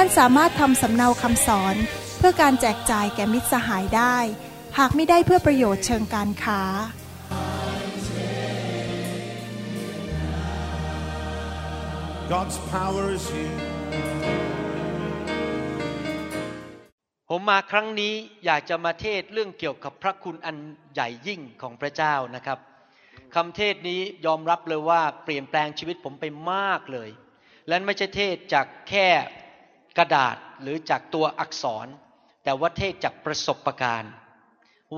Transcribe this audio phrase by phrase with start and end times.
[0.00, 1.76] ท่านสามารถทำสำเนาคำสอน
[2.18, 4.16] เพื่อการแจกจ่ายแก่มิตรสหายได้
[4.78, 6.62] หากไม่ได้เพื่อประโยชน์เชิงการค้า
[12.32, 13.58] God's power is here.
[17.28, 20.56] ผมมาครั้งนี้อยากจะมาเทศเรื่องเกี่ยวกับพระคุณอัน
[20.94, 22.58] ใหญ่ยิ่งของพระเจ้านะครับ
[23.34, 27.10] คำเทศนี้ยอมรับเลยว่าเปลี่ยนแปลงชีวิตผมไปมากเลย
[27.68, 29.08] และไม่ใช่เทศจากแค่
[29.98, 31.86] กระดาษหรือจากตัวอักษร
[32.44, 34.12] แต่ว่าเทศจากประสบการณ์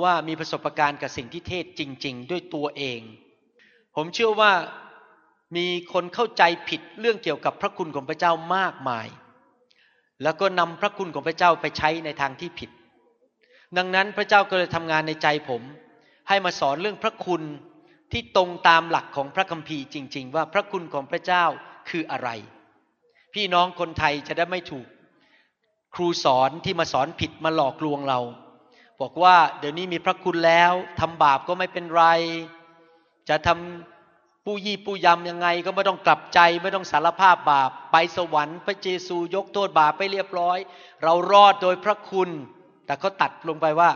[0.02, 3.00] ว่ามีประสบการณ์กับสิ่งที่เทศจริง ๆ ด้วยตัวเอง
[3.96, 4.52] ผมเชื่อว่า
[5.56, 9.08] มีคนเข้าใจผิดเรื่องเกี่ยวกับพระคุณของพระเจ้ามากมาย
[10.22, 12.70] แล้วก็นำพระคุณของพระเจ้าไปใช้ในทางที่ผิด
[13.76, 15.62] ดังนั้นพระเจ้าก็เลยทำงานในใจผม
[16.28, 17.42] ให้มาสอนเรื่องพระคุณ
[18.12, 21.44] ที่ตรงตามหลักของพระคัมภีร์จริง ๆ ว่าพระคุณของพระเจ้า
[21.90, 22.30] คืออะไร
[23.34, 24.86] พี่น้องคนไทยจะได้ไม่ถูก
[25.94, 28.20] ครูสอนที่มาสอนผิดมาหลอกลวงเรา
[29.00, 32.04] บอกว่าเดี๋ยวนี้มีพระคุณแล้วทำบาปก็ไม่เป็นไร
[33.28, 40.58] จะทำปู้ยี่ปู้ยำยังไงก็ไม่ต้องกลับใจไม่ต้องสารภาพบาป ไปสวรรค์พระเยซูยกโทษบาปไปเรียบร้อย
[41.02, 42.28] เรารอดโดยพระคุณ
[42.86, 43.90] แต่เขาตัดลงไปว่า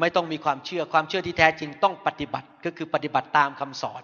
[0.00, 4.02] ไม่ต้องมีความเชื่อความเชื่อที่แท้จริงต้องปฏิบัติก็คือปฏิบัติตามคำสอน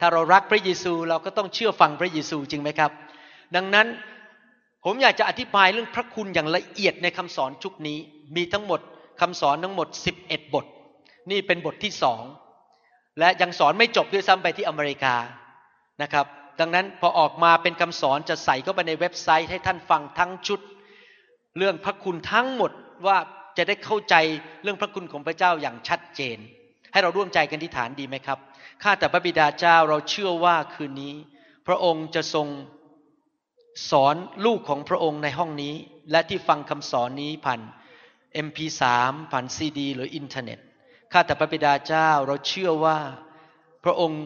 [0.00, 2.90] ถ้าเรารักพระเยซูเราก็ต้องเชื่อฟังพระเยซูจริงไหมครับ
[3.56, 3.86] ดังนั้น
[4.84, 7.98] ผมอยากจะอธิบายเรื่องพระคุณอย่างละเอียดในคำสอนชุดนี้
[8.36, 8.80] มีทั้งหมด
[9.20, 9.88] คำสอนทั้งหมด
[10.22, 10.64] 11 บท
[11.30, 12.22] นี่เป็นบทที่สอง
[13.18, 15.14] และยังสอนไม่จบด้วยซ้ำไปที่อเมริกา
[16.02, 16.26] นะครับ
[16.60, 20.60] ดังนั้นพอออกมาเป็นคำสอนจะใส่เข้าไปในเว็บไซต์ให้ท่านฟังทั้งชุด
[21.58, 22.72] เรื่องพระคุณทั้งหมด
[23.06, 23.18] ว่า
[23.56, 24.14] จะได้เข้าใจ
[24.62, 26.38] เรื่องพระคุณของพระเจ้าอย่างชัดเจน
[26.92, 28.38] ให้เราร่วมใจกันที่ฐานดีไหมครับ
[28.82, 31.14] ข้าแต่พระบิดาเจ้าเราเชื่อว่าคืนนี้
[31.66, 32.46] พระองค์จะทรง
[33.90, 34.14] สอน
[34.46, 35.74] ลูกของพระองค์ในห้องนี้
[36.10, 37.60] และที่ฟังคำสอนนี้ผ่าน
[38.46, 38.82] MP3
[39.32, 40.58] ผ่านซีดี หรืออินเทอร์เน็ต
[41.12, 42.98] ข้าแต่พระบิดาเจ้าเราเชื่อว่า
[43.84, 44.24] พระองค์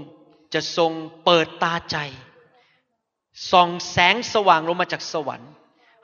[0.54, 0.92] จะทรง
[1.24, 1.96] เปิดตาใจ
[3.50, 5.52] ส่องแสงสว่างลงมาจากสวรรค์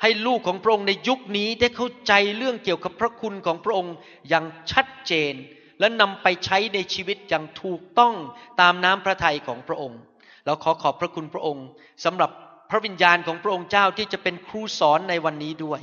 [0.03, 3.95] ให้ลูกของพระองค์ในยุคนี้ได้เข้าใจเรื่องเกี่ยวกับพระคุณของพระองค์
[4.29, 5.35] อย่างชัดเจน
[5.81, 8.15] และนำไปใช้ในชีวิตอย่างถูกต้อง
[8.61, 10.01] ตามน้ำพระทัยของพระองค์
[10.45, 11.67] เราขอขอบพระคุณพระองค์
[12.05, 12.31] สำหรับ
[12.71, 15.81] พระวิญญาณของพระองค์เจ้าที่จะเป็นครูสอนในวันนี้ด้วย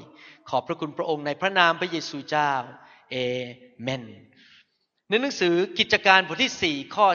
[0.50, 2.54] ขอบพระคุณพระองค์ในพระนามพระเยซูเจ้า
[3.12, 3.16] เอ
[3.82, 4.04] เมน
[5.10, 7.08] ในหนังสือกิจการบทที่ 4 ข้อ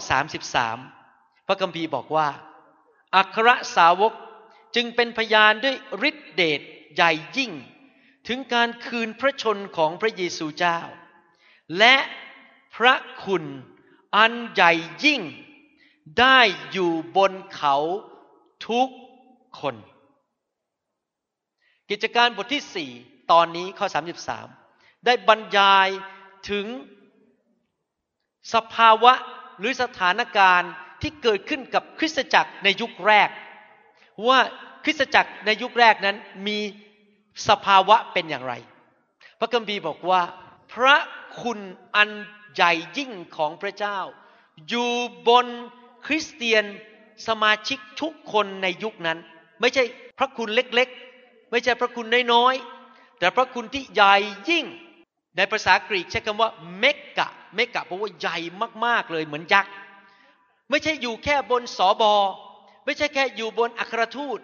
[0.69, 2.29] 33 พระคัมภีร์บอกว่า
[3.17, 4.13] อัครสาวก
[4.75, 5.77] จึงเป็นพยานด้วย
[6.09, 6.61] ฤทธิเดช
[6.95, 7.53] ใหญ่ยิ่ง
[8.29, 10.79] ถึงการคืนพระชนของพระเยซูเจ้า
[11.79, 11.97] และ
[12.77, 12.95] พระ
[13.25, 13.45] คุณ
[14.17, 14.73] อันใหญ่
[15.05, 15.23] ยิ่ง
[16.21, 16.41] ได้
[16.73, 17.77] อยู่บนเขา
[18.69, 18.89] ทุก
[19.61, 19.75] คน
[21.91, 23.87] กิจการบทที่4ตอนนี้ข้อ
[24.47, 25.89] 33 ได้บรรยาย
[26.51, 26.67] ถึง
[28.55, 29.13] สภาวะ
[29.59, 33.29] หรือสถานการณ์ที่เกิดขึ้นกับคริสตจักรในยุคแรก
[34.27, 34.39] ว่า
[34.85, 36.59] คริสตจักรในยุคแรกนั้นมี
[37.49, 38.55] สภาวะเป็นอย่างไร
[39.39, 40.23] พระคัมภีร์บอกว่า
[40.73, 40.97] พระ
[41.43, 41.61] คุณ
[41.97, 42.11] อัน
[42.55, 43.99] ใหญ่ยิ่งของพระเจ้า
[44.69, 44.93] อยู่
[45.29, 45.47] บน
[46.07, 46.65] คริสเตียน
[47.29, 49.19] สมาชิกทุกคนในยุคนั้น
[49.63, 49.85] ไม่ใช่
[50.19, 54.15] พระคุณเล็กๆ ไม่ใช่พระคุณน้อยๆ แต่พระคุณที่ใหญ่
[54.49, 54.65] ยิ่ง
[55.37, 56.85] ในภาษากรีกใช้คำว่าเม
[57.19, 58.39] กะ เมกะแปลว่าใหญ่
[58.85, 59.73] มากๆเลยเหมือนยักษ์
[60.71, 62.15] ไม่ใช่อยู่แค่บนสอบอ
[62.85, 64.39] ไม่ใช่แค่อยู่บนอัครทูต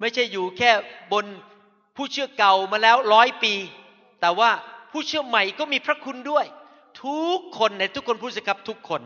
[0.00, 0.70] ไม่ใช่อยู่แค่
[1.12, 1.24] บน
[1.96, 3.54] ผู้เชื่อเก่ามาแล้วร้อยปี
[4.20, 4.50] แต่ว่า
[4.92, 6.46] ผู้เชื่อใหม่ก็มีพระคุณด้วย
[7.04, 9.02] ทุกคนในทุกคนพูดสิครับทุกคน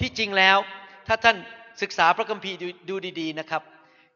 [0.00, 0.58] ที่จริงแล้ว
[1.06, 1.36] ถ้าท่าน
[1.82, 2.56] ศึกษาพระคัมภีร์
[2.88, 3.62] ดูดีๆนะครับ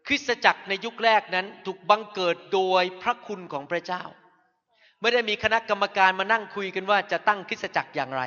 [0.07, 4.03] คริสตจักรในยุคแรกนั้นถูกบังเกิดโดยพระคุณของพระเจ้า
[5.01, 8.23] ไม่ได้มีคณะกรรมการมานั่งคุยกันว่าจะตั้งคริสตจักรอย่างไร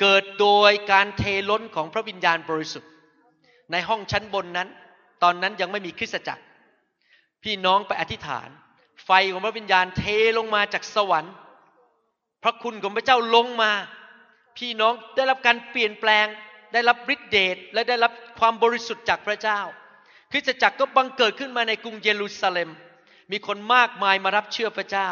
[0.00, 2.90] เกิดโดยการเทล้นของพระวิญญาณบริสุทธิ์
[3.72, 4.68] ในห้องชั้นบนนั้น
[5.22, 6.42] ตอนนั้นยังไม่มีคริสตจักร
[7.42, 8.48] พี่น้องไปอธิษฐาน
[9.04, 10.04] ไฟของพระวิญญาณเท
[10.38, 11.34] ลงมาจากสวรรค์
[12.42, 13.72] พระคุณของพระเจ้าลงมา
[14.58, 16.26] พี่น้องได้รับการเปลี่ยนแปลง
[16.76, 19.60] ได้รับฤทธิเดชและได้รับความบริสุทธิ์จากพระเจ้า
[20.32, 22.70] คริสตจักรก็บังเกิดขึ้นมาในกรุงเยรูซาเล็ม
[23.32, 25.10] มีคนมากมายมารับเชื่อพระเจ้า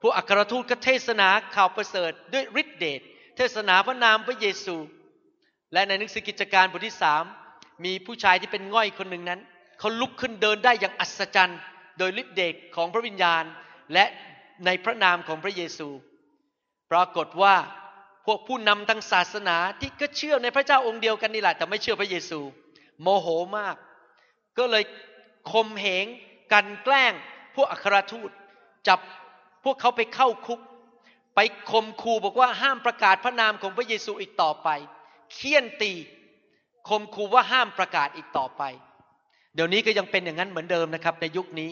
[0.00, 3.00] พวกอัครทูตก็เทศนาข่าวประเสริฐด้วยฤทธิเดช
[3.36, 4.76] เทศนาพระนามพระเยซู
[5.72, 7.24] และในหนังสือกิจการบทที่สาม
[7.84, 9.40] มีผู้ชายที่เป็นง่อยคนหนึ่งนั้น
[9.78, 11.60] เขาลุกขึ้นเดินได้อย่างอัศจรรย์
[11.98, 13.44] โดยฤทธิเดชของพระวิญญาณ
[13.92, 14.04] และ
[14.64, 15.88] ในพระนามของพระเยซู
[16.90, 17.54] ปรากฏว่า
[18.26, 22.40] พวกผู้นำทางศาสนาที่ก็เชื่อในพระเจ้าองค์เดียวกันนี่แหละแต่ไม่เชื่อพระเยซู
[23.02, 23.26] โมโห
[23.58, 23.76] มาก
[24.58, 24.84] ก็เลย
[25.52, 26.06] คมเหง
[26.52, 27.12] กันแกล้ง
[27.54, 28.30] พวกอัครทูต
[28.88, 29.00] จับ
[29.64, 30.60] พวกเขาไปเข้าคุก
[31.34, 31.40] ไป
[31.70, 34.68] คมคู่บอกว่าห้ามประกาศพระนามของพระเยซูอีกต่อไป
[35.32, 35.92] เคี่ยนตี
[36.88, 38.62] คมคู่ว่าห้ามประกาศอีกต่อไป
[39.54, 41.70] เดี๋ยวนี้ก็ยังเป็นอย่างนั้นเหมือนเดิมนะครับ ในยุคนี้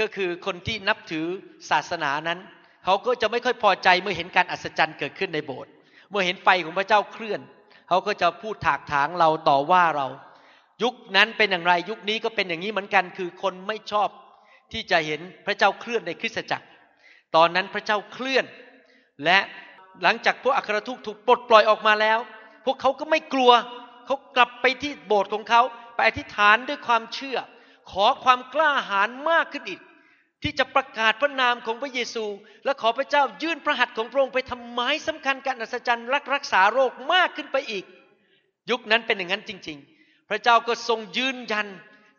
[0.00, 1.26] ก็คือคนที่นับถือ
[1.70, 2.38] ศาสนานั้น
[2.84, 5.72] เขาก็จะไม่ค่อยพอใจเมื่อเห็นการอัศจรรย์เกิดขึ้นในโบสถ์
[6.10, 7.40] เมื่อเห็นไฟของพระเจ้าเคลื่อน
[7.88, 10.06] เขาก็จะพูดถากถางเราต่อว่าเรา
[10.82, 14.08] ยุคนั้นเป็นอย่างไรยุคนี้ก็เป็นอย่างนี้เหมือนกัน คือคนไม่ชอบ
[14.72, 16.66] ที่จะเห็นพระเจ้าเคลื่อนในคริสตจักร
[17.36, 18.44] ตอนนั้นพระเจ้าเคลื่อน
[19.24, 19.38] และ
[20.02, 22.18] หลังจากพวกอัครทูตถูกปลดปล่อยออกมาแล้ว
[22.64, 23.52] พวกเขาก็ไม่กลัว
[24.06, 25.62] เขากลับไปที่โบสถ์ของเขา
[25.94, 27.38] ไปอธิษฐานด้วยความเชื่อ
[27.90, 29.80] ขอความกล้าหาญมากขึ้นอีก
[30.42, 32.24] ที่จะประกาศพระนามของพระเยซู
[32.64, 37.84] และขอพระเจ้ายื่นพระหัตถ์ของพระองค์ไปทำไม้สำคัญการอัศจรรย์รักรักษาโรคมากขึ้นไปอีก
[38.70, 41.66] ยุคนั้นเป็นอย่างนั้นจริง ๆ พระเจ้าก็ทรงยืนยัน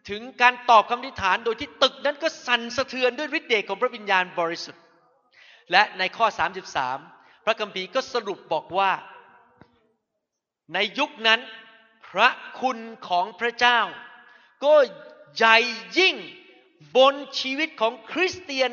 [0.10, 4.82] ถึงการตอบคำอธิษฐานโดยที่ตึกนั้นก็สั่นสะเทือนด้วยฤทธิ์เดชของพระวิญญาณบริสุทธิ์
[5.72, 6.26] และในข้อ
[6.88, 8.92] 33 พระคัมภีร์ก็สรุปบอกว่า
[10.74, 11.40] ในยุคนั้น
[12.10, 12.30] พระ
[12.60, 12.78] คุณ
[13.08, 13.80] ของพระเจ้า
[14.64, 14.74] ก็
[15.38, 15.58] ใหญ่
[15.98, 16.16] ยิ่ง
[16.98, 18.72] บนชีวิตของคริสเตียน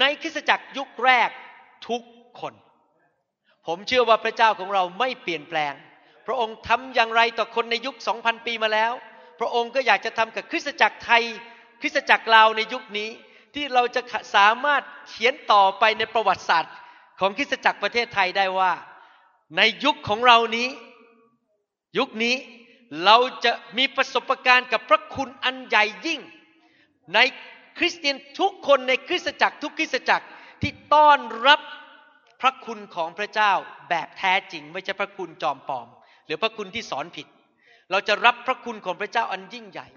[0.00, 1.30] ในคริสตจักรยุคแรก
[1.88, 2.02] ทุก
[2.40, 2.54] คน
[3.66, 5.74] ผมเชื่อว่าพระเจ้าของเราไม่เปลี่ยนแปลง
[6.26, 8.92] พระองค์ทำอย่างไรต่อคนในยุคสองพันปีมาแล้ว
[9.40, 11.24] พระองค์ก็อยากจะทำกับคริสตจักรไทย
[11.80, 13.08] คริสตจักรลาวในยุคนี้
[13.54, 14.00] ที่เราจะ
[14.36, 16.74] สามารถเขียนต่อไปในประวัติศาสตร์
[17.20, 18.72] ของคริสตจักรประเทศไทยได้ว่า
[19.56, 20.68] ในยุคของเรานี้
[21.98, 22.34] ยุคนี้
[23.04, 26.20] เราจะมีประสบการณ์กับพระคุณอันใหญ่ยิ่ง
[27.14, 27.18] ใน
[27.78, 30.26] คริสเตียนทุกคนในคริสตจักรทุกคริสตจักร
[30.62, 31.60] ที่ต้อนรับ
[32.40, 33.52] พระคุณของพระเจ้า
[33.90, 35.86] แบบแท้จริง ไม่ใช่พระคุณจอมปลอม
[36.26, 37.26] หรือพระคุณที่สอนผิด
[37.90, 39.88] เราจะรับพระคุณของพระเจ้าอันยิ่งใหญ่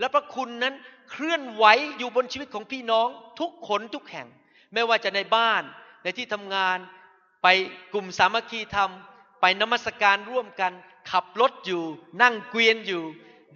[0.00, 0.74] และพระคุณนั้น
[1.10, 1.64] เคลื่อนไหว
[1.98, 3.08] อยู่บนชีวิตของพี่น้อง
[3.40, 4.26] ทุกคนทุกแห่ง
[4.74, 5.62] ไม่ว่าจะในบ้าน
[6.02, 6.78] ในที่ทำงาน
[7.42, 7.46] ไป
[7.92, 8.90] กลุ่มสามัคคีธรรม
[9.40, 10.72] ไปนมัสการร่วมกัน
[11.10, 11.82] ขับรถอยู่
[12.22, 13.02] นั่งเกวียนอยู่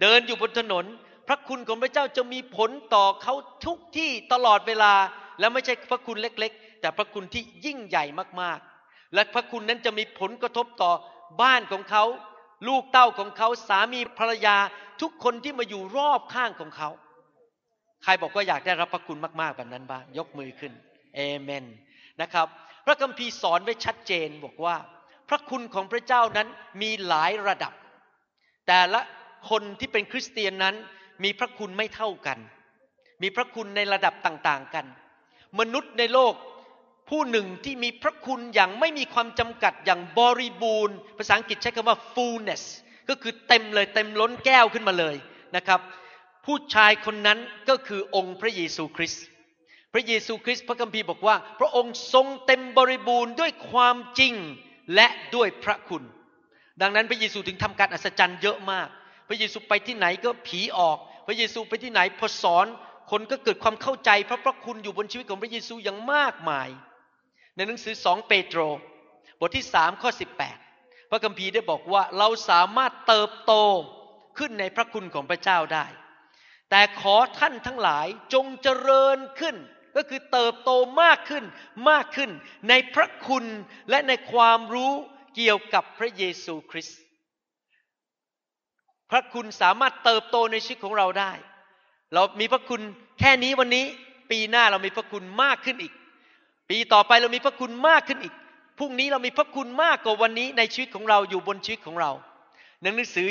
[0.01, 0.85] เดินอยู่บนถนน
[1.27, 3.33] พระคุณของพระเจ้าจะมีผลต่อเขา
[3.65, 4.93] ทุกที่ตลอดเวลา
[5.39, 8.05] และไม่ใช่พระคุณเล็กๆ แต่พระคุณที่ยิ่งใหญ่
[8.41, 10.91] มากๆ และพระคุณนั้นจะมีผลกระทบต่อ
[11.41, 12.03] บ้านของเขา
[12.67, 14.57] ลูกเต้าของเขาสามีภรรยา
[15.01, 16.89] ทุกคนที่มาอยู่รอบข้างของเขา
[18.03, 20.73] ใครบอกว่าอยากได้รับพระคุณมากๆแบบนั้นบ้างยกมือขึ้น
[21.15, 21.65] เอเมน
[22.21, 22.47] นะครับ
[22.85, 24.75] พระคัมภีร์สอนไว้ชัดเจนบอกว่า
[25.29, 26.47] พระคุณของพระเจ้านั้น
[26.81, 27.73] มีหลายระดับ
[28.67, 29.01] แต่ละ
[29.49, 30.75] คนที่เป็นคริสเตียนนั้น
[31.23, 32.39] มีพระคุณไม่เท่ากัน
[33.21, 34.85] มีพระคุณในระดับต่าง ๆ กัน
[35.59, 36.33] มนุษย์ในโลก
[37.09, 42.63] ผู้หนึ่งที่มีพระคุณอย่างไม่มีความจำกัดอย่างบริบูรณ์ ภาษาอังกฤษใช้คำว่า fullness
[43.09, 45.15] ก็คือเต็มเลยเต็มล้นแก้วขึ้นมาเลย
[45.55, 45.79] นะครับ
[46.45, 47.39] ผู้ชายคนนั้น
[47.69, 49.23] ก็คือองค์พระเยซูคริสต์
[49.93, 54.33] พระเยซูคริสต์พระคัมภีร์บอกว่า พระองค์ทรงเต็มบริบูรณ์ด้วยความจริง
[54.95, 56.03] และด้วยพระคุณ
[56.81, 58.89] ดังนั้นพระเยซูถึงทำการอัศจรรย์เยอะมาก
[59.27, 62.65] พระเยซูไปที่ไหนก็ผีออก พระเยซูไปที่ไหนพอสอน
[63.11, 66.69] คนก็เกิดความเข้าใจพระพระคุณอยู่บนชีวิตของพระเยซูอย่างมากมาย
[67.55, 68.59] ในหนังสือสองเปโตร
[69.39, 70.57] บทที่สามข้อสิบแปด
[71.09, 73.53] พระคัมภีร์ได้บอกว่าเราสามารถเติบโต
[74.37, 75.85] ขึ้นในพระคุณของพระเจ้าได้
[76.69, 79.55] แต่ขอท่านทั้งหลายจงเจริญขึ้น
[79.95, 81.45] ก็คือเติบโตมากขึ้น
[81.89, 82.31] มากขึ้น
[82.69, 83.45] ในพระคุณ
[83.89, 84.93] และในความรู้
[85.35, 86.99] เกี่ยวกับพระเยซูคริสต์
[89.13, 91.31] พระคุณสามารถเติบโตในชีวิตของเราได้
[92.13, 92.81] เรามีพระคุณ
[93.19, 93.85] แค่นี้วันนี้
[94.31, 95.93] ปีหน้าเรามีพระคุณมากขึ้นอีก
[96.69, 98.33] ปีต่อไปเรามีพระคุณมากขึ้นอีก
[98.77, 102.11] พรุ่งนี้เรามีพระคุณมากกว่าวันนี้ในชีวิตของเราอยู่บนชีวิตของเรา
[102.81, 103.27] หนังสือ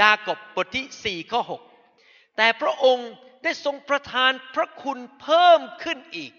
[0.00, 1.62] ยากบบทที่สี่ข้อหก
[2.36, 3.10] แต่พระองค์
[3.44, 6.32] ได้ทรงประทานพระคุณเพิ่มขึ้นอีก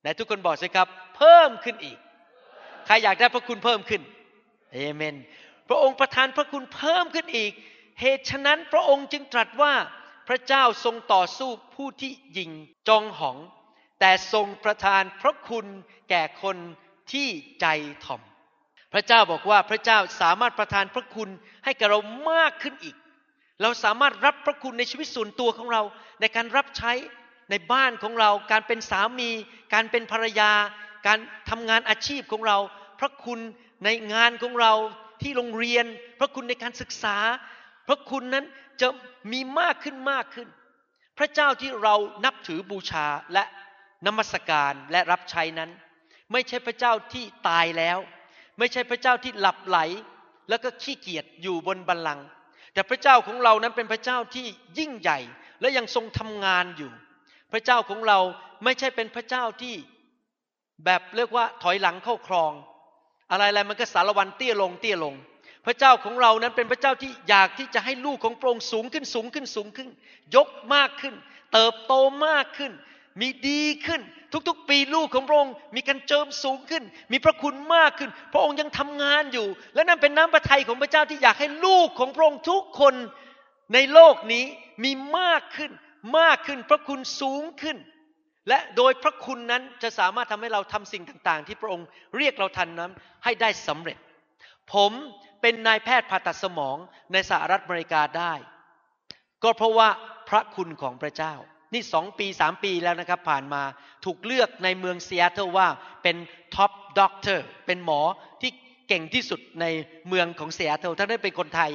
[0.00, 1.98] ไหนทุกคนบอกสิครับ เพิ่มขึ้นอีก
[2.86, 4.02] ใครอยากได้พระคุณเพิ่มขึ้น
[4.72, 5.14] เอเมน
[5.68, 7.52] พระองค์ประทานพระคุณเพิ่มขึ้นอีก
[8.00, 9.74] เหตุฉะนั้นพระองค์จึงตรัสว่า
[10.28, 12.50] พระเจ้าทรงต่อสู้ผู้ที่ยิง
[12.88, 13.36] จองหอง
[14.00, 15.66] แต่ทรงประทานพระคุณ
[16.10, 16.56] แก่คน
[17.12, 17.28] ที่
[17.60, 17.66] ใจ
[18.04, 18.22] ถ่อม
[18.92, 21.28] พระเจ้าบอกว่าพระเจ้าสามารถประทานพระคุณ
[21.64, 22.96] ให้กับเรามากขึ้นอีก
[23.62, 25.82] เราสามารถรับพระคุณในชีวิตส่วนตัวของเรา
[26.20, 26.92] ในการรับใช้
[27.50, 29.30] ในบ้านของเรา การเป็นสามี
[29.74, 30.52] การเป็นภรรยา
[31.06, 31.18] การ
[31.50, 32.58] ทำงานอาชีพของเรา
[33.00, 33.40] พระคุณ
[33.84, 34.72] ในงานของเรา
[35.22, 35.86] ที่โรงเรียน
[36.18, 37.16] พระคุณในการศึกษา
[37.86, 38.44] พระคุณนั้น
[38.80, 38.88] จะ
[39.32, 40.48] มีมากขึ้นมากขึ้น
[41.18, 43.44] พระเจ้าที่เรานับถือบูชาและ
[44.06, 45.70] นมัสการและรับใช้นั้น
[46.32, 47.98] ไม่ใช่พระเจ้าที่ตายแล้ว
[48.58, 49.78] ไม่ใช่พระเจ้าที่หลับไหล
[50.48, 52.26] แล้วก็ขี้เกียจอยู่บนบัลลังก์
[52.72, 54.46] แต่พระเจ้าของเรานั้นเป็นพระเจ้าที่
[54.78, 55.18] ยิ่งใหญ่
[55.60, 56.90] และยังทรงทำงานอยู่
[57.52, 58.18] พระเจ้าของเรา
[58.64, 59.74] ไม่ใช่เป็นพระเจ้าที่
[60.84, 62.52] แบบเรียกว่าถอยหลังเข้าครอง
[63.30, 65.14] อะไรๆมันก็สารวันเตี้ยลงเตี้ยลง
[65.66, 69.88] พระเจ้าของเรานั้นเป็นพระเจ้าที่อยากที่จะให้ลูกของพระองค์สูงขึ้นสูงขึ้นสูงขึ้น
[70.36, 71.14] ยกมากขึ้น
[71.52, 71.94] เติบโต
[72.26, 72.72] มากขึ้น
[73.20, 74.02] มีดีขึ้น
[74.48, 82.94] ทุกๆ ปีลูกของพระองค์มีการเจิมสูงขึ้น มีพระคุณมากขึ้น พระองค์ยังทำงานอยู่ และนั่นเป็นน้ำพระทัยของพระเจ้าที่อยากให้ลูกของพระองค์ทุกคน
[83.74, 84.44] ในโลกนี้
[84.84, 85.70] มีมากขึ้น
[86.18, 87.76] มากขึ้นพระคุณสูงขึ้น
[88.48, 92.92] และโดยพระคุณนั้นจะสามารถทำให้เราทำสิ่งต่าง ๆ ที่พระองค์เรียกเราทำนั้น
[93.24, 93.98] ให้ได้สำเร็จ
[94.72, 94.92] ผม
[95.44, 96.76] เป็นนายแพทย์ผ่าตัดสมอง
[97.12, 98.34] ในสหรัฐอเมริกาได้
[99.44, 99.88] ก็เพราะว่า
[100.28, 101.34] พระคุณของพระเจ้า
[101.74, 103.62] นี่สองปีสามปีแล้วนะครับ ผ่านมา
[104.04, 105.68] ถูกเลือกในเมืองซีแอตเทิลว่า
[106.02, 106.16] เป็น
[106.54, 108.00] top doctor เป็นหมอ
[108.40, 108.50] ที่
[108.88, 109.64] เก่งที่สุดใน
[110.08, 111.70] เมืองของซีแอตเทิลถ้าได้เป็นคนไทย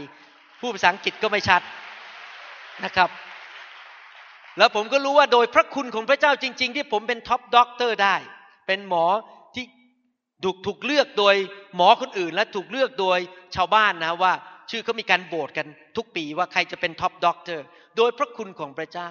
[0.60, 1.62] พูดภาษาอังกฤษก็ไม่ชัด
[2.86, 3.10] นะครับ
[4.58, 8.16] แล้วผมก็รู้ว่าโดยพระคุณของพระเจ้าจริง ๆ ที่ผมเป็น top doctor ได้
[8.68, 9.06] เป็นหมอ
[10.44, 11.36] ถูกถูกเลือกโดย
[11.76, 13.20] หมอคนอื่น และถูกเลือกโดย
[13.56, 14.34] ชาวบ้านนะว่า
[14.70, 15.68] ชื่อเขามีการโหวตกัน
[15.98, 17.66] ทุกปีว่าใครจะเป็น top doctor
[17.98, 19.10] โดยพระคุณของพระเจ้า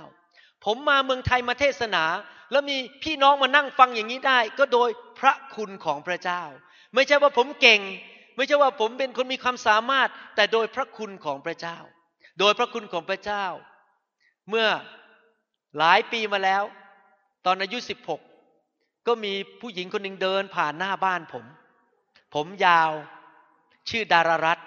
[0.64, 2.04] ผมมาเมืองไทยมาเทศนา
[2.50, 6.42] แล้วมีพี่น้องมานั่งฟังอย่างนี้ได้ ก็โดยพระคุณของพระเจ้า
[6.94, 7.80] ไม่ใช่ว่าผมเก่ง
[8.36, 11.78] ไม่ใช่ว่าผมเป็นคนมีความสามารถ แต่โดยพระคุณของพระเจ้า
[12.40, 13.44] โดยพระคุณของพระเจ้า
[14.48, 14.68] เมื่อ
[15.78, 16.62] หลายปีมาแล้ว
[17.46, 18.20] ตอนอายุสิบหก
[19.08, 21.44] ก็มีผู้หญิงคนหนึ่งเดินผ่านหน้าบ้านผม
[22.34, 22.92] ผมยาว
[23.88, 24.58] ชื่อดารารัต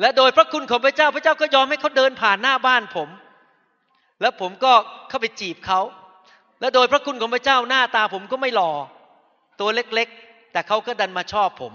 [0.00, 3.08] และโดยพระคุณของพระเจ้าพระเจ้าก็ยอมให้เขาเดินผ่านหน้าบ้านผม
[4.20, 4.72] แล้วผมก็
[5.08, 5.80] เข้าไปจีบเขา
[6.60, 8.72] และโดยพระคุณของพระเจ้าหน้าตาผมก็ไม่หล่อ
[9.60, 11.72] ตัวเล็กๆ แต่เขาก็ดันมาชอบผม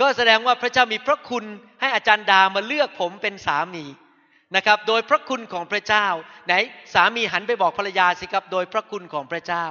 [0.00, 1.44] ก็แสดงว่าพระเจ้ามีพระคุณ
[1.80, 3.84] ให้อาจารย์ดามาเลือกผมเป็นสามี
[4.56, 6.06] นะครับ โดยพระคุณของพระเจ้า
[6.46, 6.52] ไหน
[6.94, 9.66] สามีหันไปบอกภรรยาสิครับ โดยพระคุณของพระเจ้า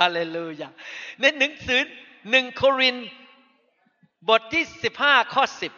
[0.00, 0.68] ฮาเลลูยา
[1.20, 1.80] ในหนังสือ
[2.30, 2.96] หนึ่งโคริน
[4.28, 5.72] บทที่สิบห้าข้อสิบ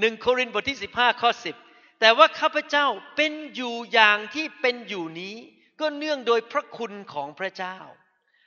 [0.00, 1.56] หนึ่งโครินบทที่สิบห้าข้อสิบ
[2.00, 5.34] แต่ว่าข้าพเจ้าเป็นอยู่อย่างที่เป็นอยู่นี้
[5.80, 7.76] ก็เนื่องโดยพระคุณของพระเจ้า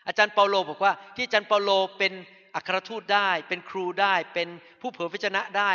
[0.07, 2.13] อาจารย์เปาโลบอกว่า ที่อาจารย์เปาโลเป็น
[2.55, 4.48] อัครทูตได้ เป็นครูได้ เป็น
[4.81, 5.72] ผู้เผยพระชนะได้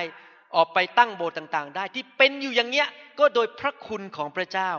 [0.56, 2.88] ออกไปตั้งโบสถ์ต่างๆ ได้ที่เป็นอยู่อย่างเนี้ย
[3.18, 4.70] ก็โดยพระคุณของพระเจ้า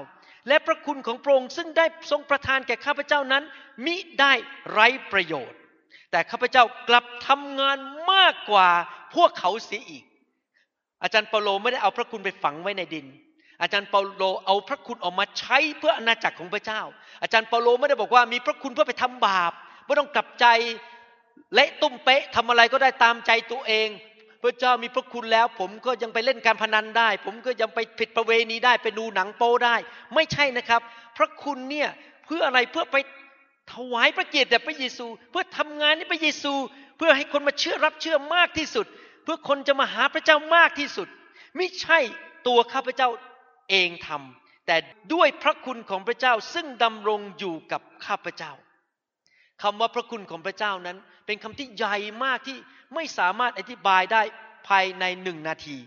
[0.47, 3.43] และพระคุณของพระองค์ซึ่งได้ทรงประทานแก่ข้าพเจ้านั้น
[3.85, 4.33] มิได้
[4.71, 5.57] ไร้ประโยชน์
[6.11, 7.77] แต่ข้าพเจ้ากลับทำงาน
[8.11, 8.69] มากกว่า
[9.15, 10.03] พวกเขาเสียอีก
[11.03, 13.05] อาจารย์เปาโลไม่ได้เอาพระคุณไปฝังไว้ในดิน
[13.61, 16.81] อาจารย์เปาโลเอาพระคุณออกมาใช้เพื่ออาณาจักรของพระเจ้า
[17.21, 19.51] อาจารย์เปาโลไม่ได้บอกว่ามีพระคุณเพื่อไปทำบาป
[19.85, 20.45] ไม่ต้องกลับใจ
[21.53, 23.87] เละตุ้มเป๊ะทำอะไรก็ได้ตามใจตัวเอง
[24.43, 29.75] พระเจ้ามีพระคุณแล้ว ผมก็ยังไปเล่นการพนันได้ ผมก็ยังไปผิดประเวณีได้ไปดูหนังโป้ได้
[30.15, 30.81] ไม่ใช่นะครับ
[31.17, 31.89] พระคุณเนี่ย
[32.25, 32.97] เพื่ออะไรเพื่อไป
[33.73, 36.53] ถวายพระเกียรติแด่พระเยซู เพื่อทำงานให้พระเยซู
[36.97, 38.85] เพื่อให้คนมาเชื่อรับเชื่อมากที่สุด
[39.23, 41.07] เพื่อคนจะมาหาพระเจ้ามากที่สุด
[41.57, 41.99] ไม่ใช่
[42.47, 43.09] ตัวข้าพเจ้า
[43.69, 44.77] เองทำแต่
[45.13, 48.51] ด้วยพระคุณของพระเจ้าซึ่งดำรงอยู่กับข้าพเจ้า
[49.61, 52.57] คำว่าพระคุณของพระเจ้านั้น เป็นคำที่ใหญ่มากที่
[52.95, 54.21] ไม่สามารถอธิบายได้
[54.67, 55.77] ภายในหนึ่งนาที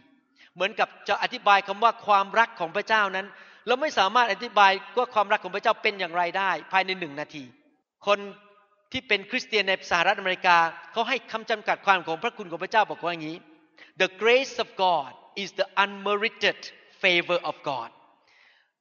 [0.55, 3.27] เหมือนกับจะอธิบายคำว่าความรักของพระเจ้านั้น
[3.67, 7.45] เราไม่สามารถอธิบายว่าความรักของพระเจ้าเป็นอย่างไรได้ ภายในหนึ่งนาที
[8.07, 8.19] คน
[8.93, 10.57] ที่เป็นคริสเตียนในสหรัฐอเมริกา
[10.93, 13.39] เขาให้คำจำกัดความของพระคุณของพระเจ้าบอกว่าอย่างนี้
[14.03, 15.11] the grace of God
[15.43, 16.59] is the unmerited
[17.03, 17.91] favor of God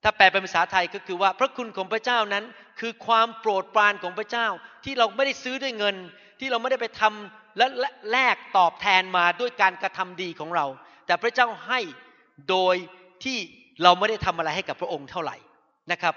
[0.04, 2.44] ถ้าแปลเป็นภาษาไทยก็คือว่าพระคุณของพระเจ้านั้น
[2.80, 4.48] คือความโปรดปรานของพระเจ้า
[4.86, 5.96] ที่เราไม่ได้ซื้อด้วยเงิน
[6.40, 7.68] ที่เราไม่ได้ไปทำและ
[8.12, 10.66] แลกตอบแทนมาด้วยการกระทำดีของเรา
[11.06, 11.80] แต่พระเจ้าให้
[12.50, 12.76] โดย
[13.24, 13.38] ที่
[13.84, 15.36] เราไม่ได้ทำอะไรให้กับพระองค์เท่าไหร่
[15.92, 16.14] นะครับ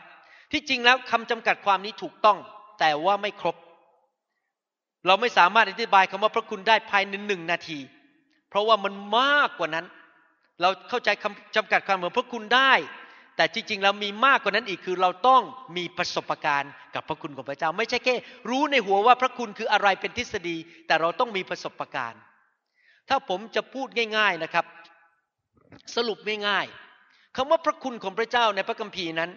[0.53, 2.39] ที่จริงแล้วคำจำกัดความนี้ถูกต้อง
[2.81, 3.57] แต่ว่าไม่ครบ
[5.07, 7.79] เราไม่สามารถอธิบายคำว่าพระคุณได้ภายในหนึ่งนาที
[8.49, 9.87] เพราะว่ามันมากกว่านั้น
[10.61, 12.73] เราเข้าใจคำจำกัดความของพระคุณได้
[13.37, 15.43] แต่จริงๆเรามีมากกว่านั้นอีกคือเราต้อง
[15.77, 18.15] มีประสบการณ์กับพระคุณของพระเจ้า ไม่ใช่แค่
[18.51, 22.21] รู้ในหัวว่าพระคุณคืออะไรเป็นทฤษฎี แต่เราต้องมีประสบการณ์
[23.09, 24.65] ถ้าผมจะพูดง่าย ๆนะครับ
[25.97, 29.31] สรุปง่ายๆคำว่าพระคุณของพระเจ้าในพระคัมภีร์นั้น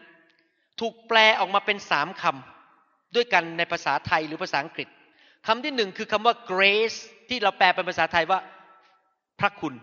[0.79, 4.87] ถูกแปลออกมาเป็นสามคำด้วยกันในภาษาไทยหรือภาษาอังกฤษ
[5.47, 6.97] คำที่หนึ่งคือคำว่า grace
[7.29, 8.39] ที่เราแปลเป็นภาษาไทยว่า
[9.39, 9.73] พระคุณ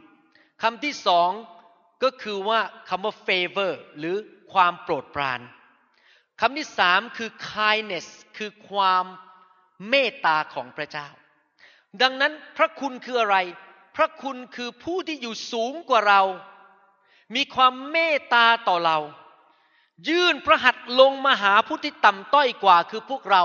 [0.62, 1.30] คำที่สอง
[2.02, 4.16] ก็คือว่าคำว่า favor หรือ
[4.52, 5.40] ความโปรดปราน
[6.40, 9.04] คำที่สามคือ kindness คือความ
[9.88, 11.08] เมตตาของพระเจ้า
[12.02, 13.36] ดังนั้นพระคุณคืออะไร
[13.96, 16.22] พระคุณคือผู้ที่อยู่สูงกว่าเรา
[17.34, 18.98] มีความเมตตาต่อเรา
[20.08, 23.44] ยื่นพระหัตถ์ลงมาหาผู้ที่ต่ำต้อยกว่าคือพวกเรา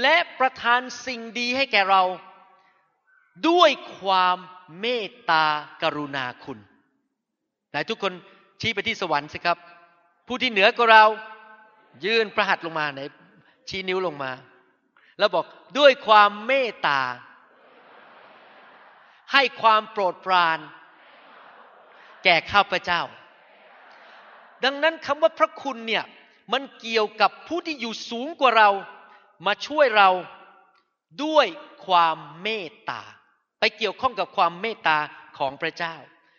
[0.00, 2.02] และประทานสิ่งดีให้แก่เรา
[3.48, 4.36] ด้วยความ
[4.80, 5.44] เมตตา
[5.82, 6.58] กรุณาคุณ
[7.76, 8.12] นทุกคน
[8.60, 9.58] ชี้ไปที่สวรรค์สิครับ
[10.26, 11.04] ผู้ที่เหนือกว่าเรา
[12.04, 13.00] ยื่นพระหัตถ์ลงมาไหน
[13.68, 14.32] ชี้นิ้วลงมา
[15.18, 15.44] แล้วบอก
[15.78, 17.00] ด้วยความเมตตา
[19.32, 20.58] ให้ความโปรดปราน
[22.24, 23.00] แก่ข้าพเจ้า
[24.64, 26.04] ดังนั้นคำว่าพระคุณเนี่ย
[26.52, 28.70] มันเกี่ยวกับผู้ที่อยู่สูงกว่าเรา
[29.46, 30.10] มาช่วยเรา
[31.24, 31.46] ด้วย
[31.86, 33.02] ความเมตตา
[33.60, 34.98] ไปเกี่ยวข้องกับความเมตตา
[35.38, 35.94] ของพระเจ้า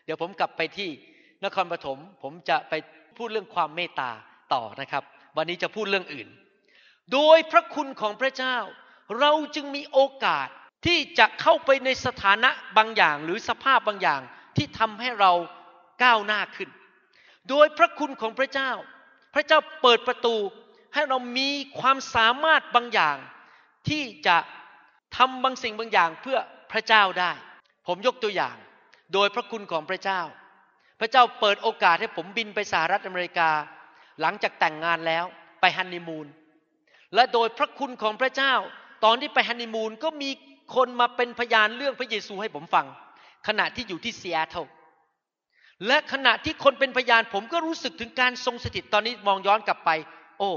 [0.05, 0.89] เดี๋ยวผมกลับไปที่
[1.45, 2.73] นครปฐมผมจะไป
[3.17, 4.11] พูดเรื่องความเมตตา
[4.53, 5.03] ต่อนะครับ
[5.37, 6.27] วันนี้จะพูดเรื่องอื่น
[7.13, 8.57] โดยพระคุณของพระเจ้า
[9.19, 10.47] เราจึงมีโอกาส
[10.85, 14.21] ที่จะเข้าไปในสถานะบางอย่าง หรือสภาพบางอย่าง
[14.55, 15.31] ที่ทำให้เรา
[16.03, 16.69] ก้าวหน้าขึ้น
[17.49, 18.71] โดยพระคุณของพระเจ้า
[19.33, 20.35] พระเจ้าเปิดประตู
[20.93, 23.17] ให้เรามีความสามารถบางอย่าง
[23.89, 24.37] ที่จะ
[25.17, 26.37] ทำบางสิ่งบางอย่างเพื่อ
[26.71, 27.31] พระเจ้าได้
[27.87, 28.55] ผมยกตัวอย่าง
[29.13, 30.21] โดยพระคุณของพระเจ้า
[30.99, 33.49] พระเจ้าเปิดโอกาสให้ผมบินไปสหรัฐอเมริกา
[34.21, 35.25] หลังจากแต่งงานแล้ว
[35.61, 36.27] ไปฮันนีมูน
[37.15, 38.53] และโดยพระคุณของพระเจ้า
[39.05, 40.29] ตอนที่ไปฮันนีมูนก็มี
[40.75, 42.85] คนมาเป็นพยานเรื่องพระเยซูให้ผมฟัง
[43.47, 44.65] ขณะที่อยู่ที่ซีแอตเทิล
[45.87, 49.89] และขณะที่คนเป็นพยานผมก็รู้สึกถึงการทรงสถิตตอนนี้มองย้อนกลับไป
[50.39, 50.51] โอ้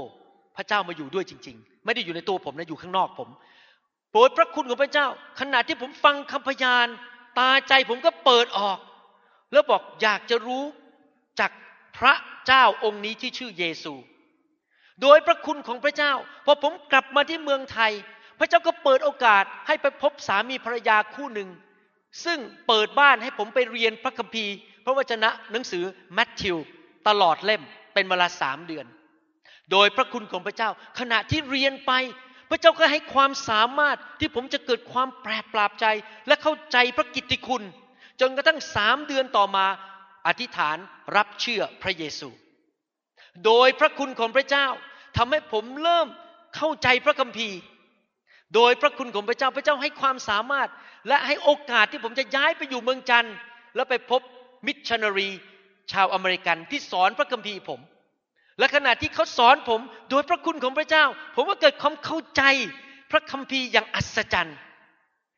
[0.57, 3.29] พระเจ้ามาอยู่ด้วยจริง ๆ ไม่ได้อยู่ในตัวผมนะอยู่ข้างนอกผม
[4.11, 5.07] โปรดพระคุณของพระเจ้า
[5.39, 6.87] ขณะที่ผมฟังคำพยาน
[7.39, 8.77] ตาใจผมก็เปิดออก
[9.51, 10.63] แล้วบอกอยากจะรู้
[11.39, 11.51] จาก
[11.97, 12.13] พระ
[12.45, 13.93] เจ้าองค์นี้ที่ชื่อเยซู
[15.01, 16.13] โดยพระคุณของพระเจ้า
[16.45, 17.91] พอผมกลับมาที่เมืองไทย
[18.39, 21.49] พระเจ้าก็เปิดโอกาสให้ไปพบสามีภรรยาคู่หนึ่ง
[22.25, 24.53] ซึ่งเปิดบ้านให้ผมไปเรียนพระคัมภีร์
[24.85, 25.83] พระวจนะหนังสือ
[26.13, 26.57] แมทธิว
[27.07, 27.61] ตลอดเล่ม
[27.93, 28.85] เป็นเวลาสามเดือน
[29.71, 31.91] โดยพระคุณของพระเจ้า ขณะที่เรียนไป
[32.49, 35.85] พระเจ้าก็ให้ความสามารถที่ผมจะเกิดความแปรปราบใจ
[36.27, 37.63] และเข้าใจพระกิตติคุณ
[38.21, 39.65] จนกระทั่งสามเดือนต่อมา
[40.27, 40.77] อธิษฐาน
[41.15, 42.29] รับเชื่อพระเยซู
[43.45, 44.67] โดยพระคุณของพระเจ้า
[45.17, 46.07] ทำให้ผมเริ่ม
[46.55, 47.57] เข้าใจพระคัมภีร์
[48.55, 50.69] โดยพระคุณของพระเจ้าพระเจ้าให้ความสามารถ
[51.07, 53.35] และให้โอกาสที่ผมจะย้ายไปอยู่เมืองจันทร์
[53.75, 54.21] แล้วไปพบ
[54.65, 55.29] มิชชันนารี
[55.91, 57.79] ชาวอเมริกันที่สอนพระคัมภีร์ผม
[58.59, 61.05] และขณะที่เขาสอนผมโดยพระคุณของพระเจ้า
[61.35, 62.43] ผมก็เกิดความเข้าใจ
[63.11, 64.57] พระคัมภีร์อย่างอัศจรรย์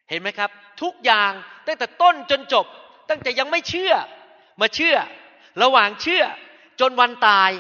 [0.10, 0.50] เห็นไหมครับ
[0.82, 1.32] ทุกอย่าง
[1.68, 2.66] ตั้งแต่ต้นจนจบ
[3.10, 3.94] ตั้งแต่ยังไม่เชื่อ
[4.62, 4.96] มาเชื่อ
[5.64, 6.24] ระหว่างเชื่อ
[6.80, 7.52] จนวันตาย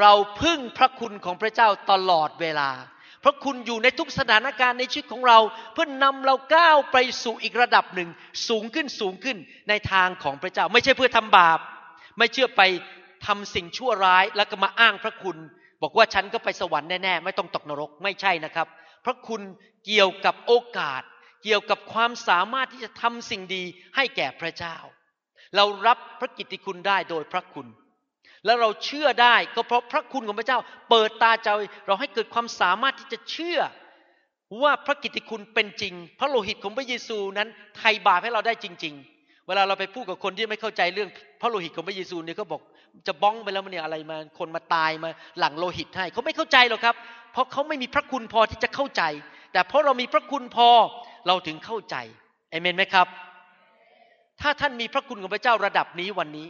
[0.00, 2.70] เราพึ่งพระคุณของพระเจ้าตลอดเวลา
[3.24, 5.38] พระคุณอยู่ในทุกสถานการณ์ในชีวิตของเรา
[5.72, 8.08] เพื่อนนำเราก้าวไปสู่อีกระดับหนึ่ง
[8.48, 9.36] สูงขึ้นสูงขึ้น
[9.68, 11.58] ในทางของพระเจ้า ไม่ใช่เพื่อทำบาป
[12.18, 12.62] ไม่เชื่อไป
[13.26, 15.36] ทำสิ่งชั่วร้ายแล้วก็มาอ้างพระคุณ
[15.82, 18.66] บอกว่าฉันก็ไปสวรรค์แน่ๆไม่ต้องตกนรกไม่ใช่นะครับ
[19.04, 19.40] พระคุณ
[19.84, 21.02] เกี่ยวกับโอกาส
[21.42, 23.62] เกี่ยวกับความสามารถที่จะทำสิ่งดี
[23.96, 24.76] ให้แก่พระเจ้า
[25.56, 27.66] เรารับพระกิตติคุณได้โดยพระคุณ
[28.44, 30.58] แล้วเราเชื่อได้ก็เพราะพระคุณของพระเจ้า
[30.90, 31.48] เปิดตาใจ
[31.86, 33.58] เราให้เกิดความสามารถที่จะเชื่อ
[34.62, 42.62] ว่าพระกิตติคุณเป็นจริง พระโลหิตของพระเยซูนั้นไถ่บาปให้เราได้จริง ๆ เวลาเราไปพูดกับคนที่ไม่เข้าใจเรื่องพระโลหิตของพระเยซูเนี่ยเขาบอก
[43.06, 46.94] จะบ้องไปแล้วมันเนี่ยอะไรมาคนมาตายมาหลังโลหิตให้เขาไม่เข้าใจหรอกครับ
[47.32, 49.02] เพราะเขาไม่มีพระคุณพอที่จะเข้าใจ
[49.52, 50.68] แต่เพราะเรามีพระคุณพอ
[51.26, 51.96] เราถึงเข้าใจ
[52.50, 53.06] เอเมนไหมครับ
[54.40, 56.48] ถ้าท่านมีพระคุณของพระเจ้าระดับนี้วันนี้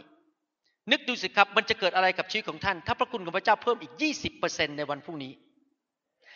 [0.91, 3.93] นึกดูสิครับมันจะเกิดอะไรกับชีวิตของท่าน ถ้าพระคุณของพระเจ้าเพิ่มอีก
[4.35, 5.33] 20%ในวันพรุ่งนี้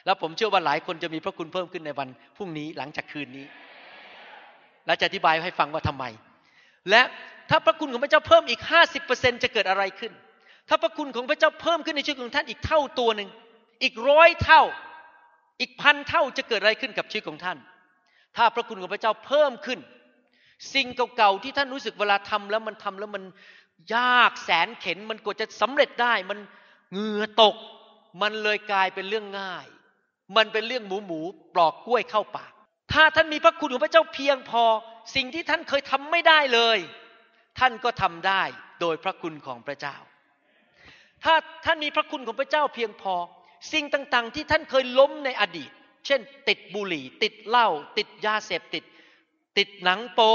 [0.06, 3.46] แล้วผมเชื่อว่าหลายคนจะมีพระคุณเพิ่มขึ้นในวันพรุ่งนี้หลังจากคืนนี้
[4.86, 6.06] และจะอธิบายให้ฟังว่าทำไม
[6.90, 7.02] และ
[7.50, 8.62] ถ้าพระคุณของพระเจ้าเพิ่มอีก
[9.02, 10.12] 50%จะเกิดอะไรขึ้น
[10.70, 13.30] ถ้าพระคุณของพระเจ้าเพิ่มขึ้นในชีวิตของท่านอีกเท่าตัวหนึ่ง
[13.84, 14.62] อีกร้อยเท่า
[15.62, 17.58] อีกพันเท่าจะเกิดอะไรขึ้นกับชีวิตของท่าน
[18.38, 19.80] ถ้าพระคุณของพระเจ้าเพิ่มขึ้น
[20.74, 23.24] สิ่งเก่าๆที่ท่านรู้สึกเวลาทำแล้วมันทำแล้วมัน
[23.96, 26.40] ยากแสนเข็นมันกว่าจะสำเร็จได้ มัน
[26.92, 27.56] เหงื่อตก
[28.22, 29.66] มันเลยกลายเป็นเรื่องง่าย
[30.38, 31.20] มันเป็นเรื่องหมูหมู
[31.56, 32.52] ปลอกกล้วยเข้าปาก
[32.94, 34.64] ถ้าท่านมีพระคุณของพระเจ้าเพียงพอ
[35.16, 36.78] สิ่งที่ท่านเคยทำไม่ได้เลย
[37.60, 38.44] ท่านก็ทำได้
[38.82, 39.96] โดยพระคุณของพระเจ้า
[41.24, 43.16] ถ้าท่านมีพระคุณของพระเจ้าเพียงพอ
[43.74, 45.72] สิ่งต่างๆ ที่ท่านเคยล้มในอดีต
[46.06, 48.84] เช่น ติดบุหรี่ ติดเหล้าติดยาเสพติด
[49.58, 50.34] ติดหนังโป๊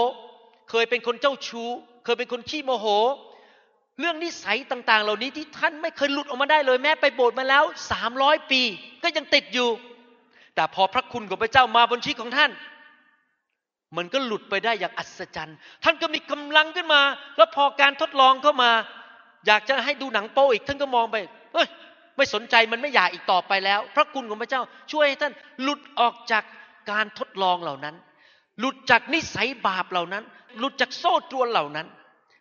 [0.71, 1.69] เคยเป็นคนเจ้าชู้
[2.05, 2.87] เคยเป็นคนขี้โมโห
[4.01, 8.63] เรื่องนิสัยต่างๆ เหล่านี้ที่ท่านไม่เคยหลุดออกมาได้เลยแม้ไปโบสถ์มาแล้วสามร้อยปี
[9.03, 9.69] ก็ยังติดอยู่
[10.55, 12.51] แต่พอพระคุณของพระเจ้ามาบนชีวิตของท่าน
[13.97, 17.03] มันก็หลุดไปได้อย่างอัศจรรย์ ท่านก็มีกำลังขึ้นมา
[17.37, 18.71] แล้วพอการทดลองเข้ามา
[19.47, 21.17] อยากจะให้ดูหนังโป๊อีก ท่านก็มองไป
[21.55, 21.69] เฮ้ย
[22.21, 26.45] ไม่สนใจมันไม่อยากอีกต่อไปแล้ว พระคุณของพระเจ้าช่วยให้ท่านหลุดออกจาก
[26.91, 27.95] การทดลองเหล่านั้น
[28.61, 30.25] หลุดจากนิสัยบาปเหล่านั้น
[30.59, 31.87] หลุดจากโซ่ตรวนเหล่านั้น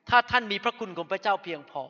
[0.10, 1.82] ถ้าท่านมีพระคุณของพระเจ้าเพียงพอ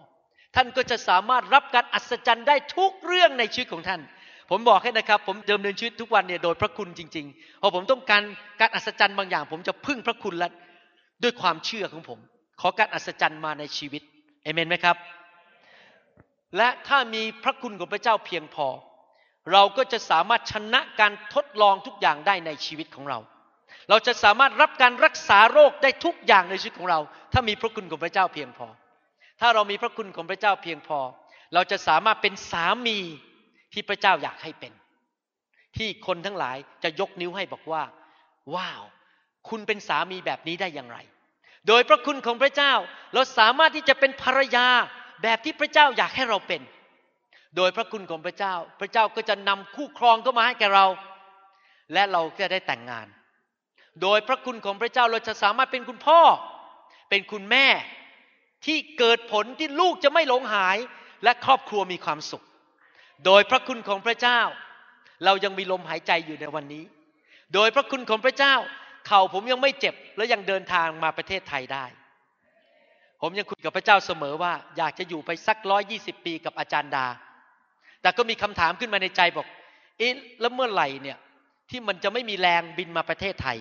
[0.56, 4.02] ท่านก็จะสามารถรับการอัศจรรย์ได้ทุกเรื่องในชีวิตของท่าน
[4.50, 8.24] ผมบอกให้นะครับ ผมเดิมเนินชีวิตทุกวันเนี่ยโดยพระคุณจริงๆพอผมต้องการ
[8.60, 10.50] การอัศจรรย์บางอย่าง ผมจะพึ่งพระคุณและ
[11.24, 12.20] ด้วยความเชื่อของผม
[12.62, 14.02] ขอการอัศจรรย์มาในชีวิต
[14.44, 14.96] เอเมนไหมครับ
[16.58, 18.68] และถ้ามีพระคุณของพระเจ้าเพียงพอ
[19.52, 23.20] เราก็จะสามารถชนะการทดลองทุกอย่างได้ในชีวิตของเรา
[23.90, 27.00] เราจะสามารถรับการรักษาโรคได้ทุกอย่างในชีวิตของเรา
[27.34, 28.68] ถ้ามีพระคุณของพระเจ้าเพียงพอ
[29.40, 31.00] ถ้าเรามีพระคุณของพระเจ้าเพียงพอ
[31.54, 32.98] เราจะสามารถเป็นสามี
[33.74, 34.74] ที่พระเจ้าอยากให้เป็น
[35.78, 37.84] ที่คนทั้งหลายจะยกนิ้วให้บอกว่า
[38.56, 38.84] ว้าว
[39.50, 40.98] คุณเป็นสามีแบบนี้ได้อย่างไร
[41.68, 42.74] โดยพระคุณของพระเจ้า
[43.14, 44.68] เราสามารถที่จะเป็นภรรยา
[45.24, 46.62] แบบที่พระเจ้าอยากให้เราเป็น
[47.56, 50.86] โดยพระคุณของพระเจ้า พระเจ้าก็จะนำคู่ครองเข้ามาให้แก่เรา
[51.94, 53.08] และเราก็ได้แต่งงาน
[54.02, 56.22] โดยพระคุณของพระเจ้าเราจะสามารถเป็นคุณพ่อ
[57.10, 57.68] เป็นคุณแม่
[58.66, 60.78] ที่เกิดผลที่ลูกจะไม่หลงหาย
[61.24, 62.44] และครอบครัวมีความสุข
[63.26, 64.42] โดยพระคุณของพระเจ้า
[65.26, 66.84] เรายังมีลมหายใจอยู่ในวันนี้
[67.54, 68.56] โดยพระคุณของพระเจ้า
[69.08, 71.86] เข่าผมยังไม่เจ็บและยังเดินทางมาประเทศไทยได้
[73.22, 77.06] ผมยังคุยกับพระเจ้าเสมอว่า อยากจะอยู่ไปสักร้อยยี่สิบปีกับอาจารย์ดา
[78.02, 79.48] แต่ก็มีคำถามขึ้นมาในใจบอก
[79.98, 81.18] เอ๊ะแล้วเมื่อไหร่เนี่ย
[81.70, 83.58] ที่มันจะไม่มีแรงบินมาประเทศไทย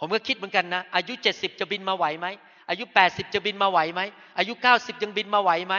[0.00, 2.26] ผมก็คิดเหมือนกันนะ อายุเจ็ดสิบจะบินมาไหวไหม
[2.68, 4.00] อายุแปดสิบจะบินมาไหวไหม
[4.38, 5.74] อายุเก้าสิบยังบินมาไหวไหม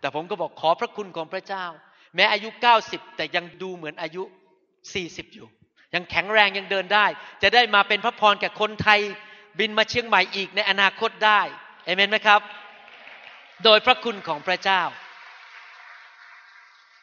[0.00, 1.64] แต่ผมก็บอกขอพระคุณของพระเจ้า
[2.14, 4.22] แม้อายุเก้าสิบแต่ยังดูเหมือนอายุ
[4.94, 5.46] สี่สิบอยู่
[5.94, 7.06] ยังแข็งแรงยังเดินได้
[7.42, 9.00] จะได้มาเป็นพระพรแก่คนไทย
[9.58, 11.40] บินมาเชียงใหม่อีกในอนาคตได้
[11.84, 12.40] เอเมนไหมครับ
[13.64, 14.82] โดยพระคุณของพระเจ้า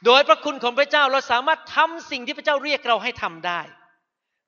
[0.05, 3.61] โดยพระคุณของพระเจ้าเราสามารถทำสิ่งที่พระเจ้าเรียกเราให้ทำได้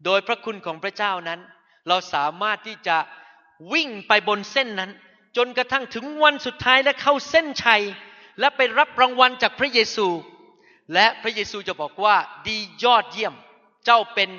[0.06, 1.40] โดยพระคุณของพระเจ้านั้น
[1.88, 2.98] เราสามารถที่จะ
[3.74, 4.92] วิ่งไปบนเส้นนั้น
[5.38, 7.84] จนกระทั่งถึงวันสุดท้ายและเข้าเส้นชัย
[8.40, 10.08] และไปรับรางวัลจากพระเยซู
[10.94, 12.16] และพระเยซูจะบอกว่า
[12.48, 13.34] ดียอดเยี่ยม
[13.86, 14.30] เจ้าเป็น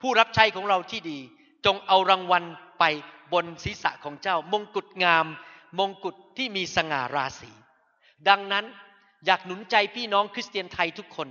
[0.00, 1.18] ผู้รับใช้ของเราที่ดี
[1.66, 2.44] จงเอารางวัล
[2.78, 2.84] ไป
[3.32, 5.26] บนศีรษะของเจ้ามงกุฎงาม
[5.78, 7.50] มงกุฎที่มีสง่าราศี
[8.28, 8.64] ดังนั้น
[9.26, 11.28] อยากหนุนใจพี่น้องคริสเตียนไทยทุกคน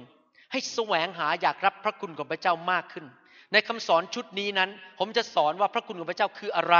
[0.51, 3.05] ให้แสวงหาอยากรับพระคุณของพระเจ้ามากขึ้น
[3.51, 6.77] ในคำสอนชุดนี้นั้น ผมจะสอนว่าพระคุณของพระเจ้าคืออะไร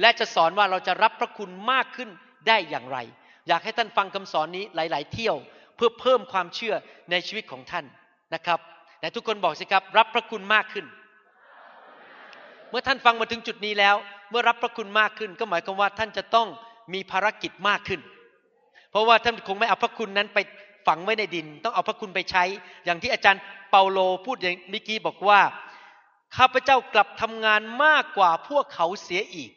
[0.00, 2.10] และจะสอนว่าเราจะรับพระคุณมากขึ้น
[2.48, 2.98] ได้อย่างไร
[3.48, 5.36] อยากให้ท่านฟังคำสอนนี้หลาย ๆ เที่ยว
[5.76, 6.74] เพื่อเพิ่มความเชื่อ
[7.10, 7.84] ในชีวิตของท่าน
[8.34, 8.60] นะครับ
[9.00, 10.86] แต่ทุกคนบอกสิครับรับพระคุณมากขึ้น
[12.70, 13.96] เมื่อท่านฟังมาถึงจุดนี้แล้ว
[14.30, 16.48] เมื่อรับพระคุณมากขึ้น ก็หมายความว่าท่านจะต้อง
[16.92, 18.00] มีภารกิจมากขึ้น
[18.90, 20.38] เพราะว่าท่านคงไม่เอาพระคุณนั้นไป
[20.86, 22.44] ฝังไว้ในดิน ต้องเอาพระคุณไปใช้
[22.84, 25.40] อย่างที่อาจารย์เปาโลพูดอย่างเมื่อกี้บอกว่า
[26.36, 29.50] ข้าพเจ้ากลับทำงานมากกว่าพวกเขาเสียอีก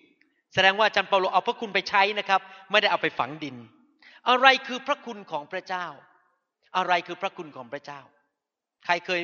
[0.54, 3.56] แสดงว่าอาจารย์เปาโลเอาพระคุณไปใช้นะครับ ไม่ได้เอาไปฝังดิน
[4.30, 5.86] อะไรคือพระคุณของพระเจ้า
[6.78, 8.02] อะไรคือพระคุณของพระเจ้า
[8.86, 9.22] ใครเคย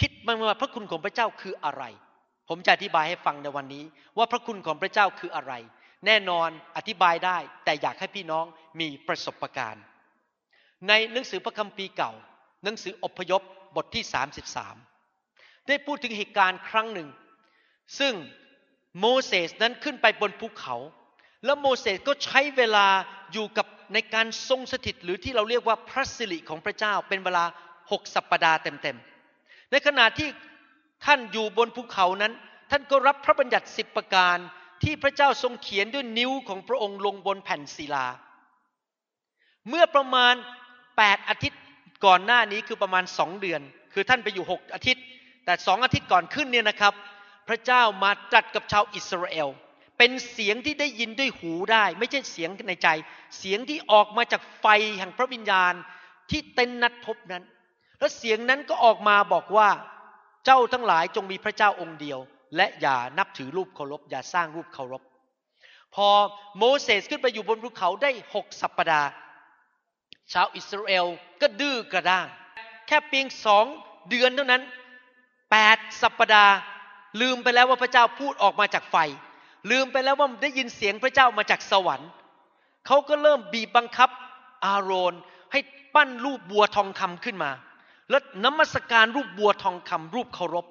[0.00, 1.84] คิดบ้างว่าพระคุณของพระเจ้าคืออะไร
[2.48, 3.84] ผมจะอธิบายให้ฟังในวันนี้
[4.16, 5.52] ว่าพระคุณของพระเจ้าคืออะไร
[6.06, 8.44] แน่นอนอธิบายได้ แต่อยากให้พี่น้อง
[8.80, 9.84] มีประสบการณ์
[10.88, 12.12] ในหนังสือพระคัมภีร์เก่า
[12.64, 13.42] หนังสืออพยพ
[13.76, 14.04] บทที่
[14.86, 17.08] 33 ได้พูดถึงเหตุการณ์ครั้งหนึ่ง
[17.98, 18.14] ซึ่ง
[19.00, 20.76] โมเสสนั้นขึ้นไปบนภูเขา
[21.44, 22.86] แล้วโมเสสก็ใช้เวลา
[23.32, 27.44] อยู่กับในการทรงสถิตหรือที่เราเรียกว่าพระสิริของพระเจ้าเป็นเวลา
[27.90, 30.28] หกสัปปดาห์เต็มๆในขณะที่
[31.06, 32.32] ท่านอยู่บนภูเขานั้น
[32.70, 34.36] ท่านก็รับพระบัญญัติสิบประการ
[34.82, 38.06] ที่พระเจ้าทรงเขียนด้วยนิ้วของพระองค์ลงบนแผ่นศิลา
[39.68, 40.34] เมื่อประมาณ
[40.96, 41.60] แปดอาทิตย์
[42.04, 43.60] ก่อนหน้านี้คือประมาณสองเดือน
[43.92, 45.04] คือท่านไปอยู่หกอาทิตย์
[45.44, 46.94] แต่สองอาทิตย์ก่อนขึ้นเนี่ยนะครับ
[47.48, 49.48] พระเจ้ามาตรัสกับชาวอิสราเอล
[49.98, 52.88] เป็นเสียงที่ได้ยินด้วยหูได้ ไม่ใช่เสียงในใจ
[53.38, 54.66] เสียงที่ออกมาจากไฟ
[54.98, 55.74] แห่งพระวิญญาณ
[56.30, 57.44] ที่เต็นนัดพบนั้น
[57.98, 59.68] และเสียงนั้นก็ออกมาบอกว่า
[60.46, 62.18] เจ้าทั้งหลายจงมีพระเจ้าองค์เดียว
[62.56, 65.02] และอย่านับถือรูปเคารพ อย่าสร้างรูปเคารพ
[65.94, 66.08] พอ
[66.58, 69.08] โมเสสขึ้นไปอยู่บนภูเขาได้หกสัปปดาห์
[70.32, 71.06] ชาวอิสราเอล
[71.40, 72.26] ก็ดื้อกระด้าง
[72.86, 73.64] แค่เพียงสอง
[74.10, 74.62] เดือนเท่านั้น
[75.50, 76.54] แปดสัปปดาห์
[77.20, 78.96] ลืมไปแล้วว่าพระเจ้าพูดออกมาจากไฟ
[79.70, 82.10] ลืมไปแล้วว่าได้ยินเสียงพระเจ้ามาจากสวรรค์
[82.86, 84.10] เขาก็เริ่มบีบบังคับ
[84.64, 85.14] อาโรน
[85.52, 85.60] ให้
[85.94, 87.50] ปั้นรูปบัวทองคำขึ้นมา
[88.10, 90.66] แล้วนมัสการรูปบัวทองคำรูปเคารพ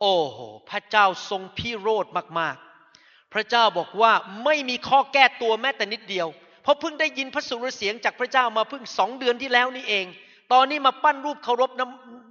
[0.00, 0.38] โอ้โห
[0.70, 2.06] พระเจ้าทรงพิโรธ
[2.38, 4.12] มากๆ พระเจ้าบอกว่า
[4.44, 6.28] ไม่มีข้อแก้ตัวแม้แต่นิดเดียว
[6.62, 10.06] เพราะเพิ่งได้ยินพระสุรเสียงจากพระเจ้ามาเพิ่งสองเดือนที่แล้วนี่เอง
[10.52, 11.82] ตอนนี้มาปั้นรูปเคารพน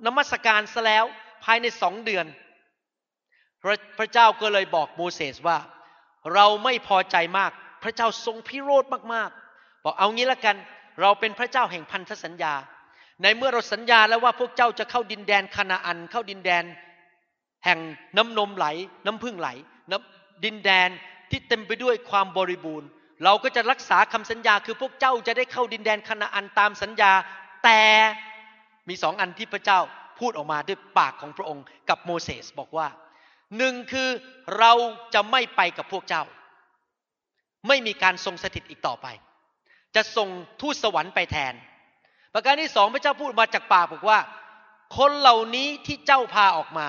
[0.05, 1.05] นมัสการซะแล้ว
[1.43, 2.25] ภายในสองเดือน
[3.61, 5.57] พระพระเจ้าก็เลยบอกโมเสสว่า
[6.33, 7.51] เราไม่พอใจมาก
[7.83, 10.55] พระเจ้าทรงพิโรธมากๆ บอกเอางี้ละกัน
[11.01, 12.53] เราเป็นพระเจ้าแห่งพันธสัญญา
[13.21, 16.63] ในเมื่อเราสัญญาแล้วว่าพวกเจ้าจะเข้าดินแดนคานาอัน เข้าดินแดน
[17.65, 17.79] แห่ง
[18.17, 18.67] น้ำนมไหล
[19.05, 19.49] น้ำพึ่งไหล
[19.91, 20.89] น้ำดินแดน
[21.31, 22.87] ที่เต็มไปด้วยความบริบูรณ์
[23.23, 27.11] เราก็จะรักษาคำสัญญาคือพวกเจ้าจะได้เข้าดินแดนคานาอันตามสัญญา
[27.63, 27.81] แต่
[28.89, 29.79] มีสองอันที่พระเจ้า
[30.19, 32.87] พูดออกมาด้วยปากของพระองค์กับโมเสสบอกว่า
[33.57, 34.09] หนึ่งคือ
[34.59, 34.73] เรา
[35.13, 36.23] จะไม่ไปกับพวกเจ้า
[37.67, 39.07] ไม่มีการทรงสถิตอีกต่อไป
[39.95, 40.29] จะส่ง
[40.61, 41.53] ทูตสวรรค์ไปแทน
[42.33, 44.19] ประการที่สองพระเจ้าพูดมาจากปากบอกว่า
[44.97, 46.87] คนเหล่านี้ที่เจ้าพาออกมา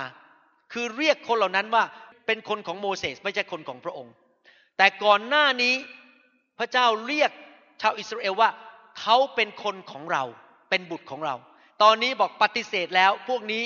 [0.73, 1.85] คือเรียกคนเหล่านั้นว่า
[2.27, 4.15] เป็นคนของโมเสสไม่ใช่คนของพระองค์
[4.77, 5.75] แต่ก่อนหน้านี้
[6.59, 7.31] พระเจ้าเรียก
[7.83, 8.51] ชาวอิสราเอลว่า
[9.01, 10.25] เขาเป็นคนของเรา
[10.71, 11.35] เป็นบุตรของเรา
[11.83, 13.65] ตอนนี้บอกปฏิเสธแล้วพวกนี้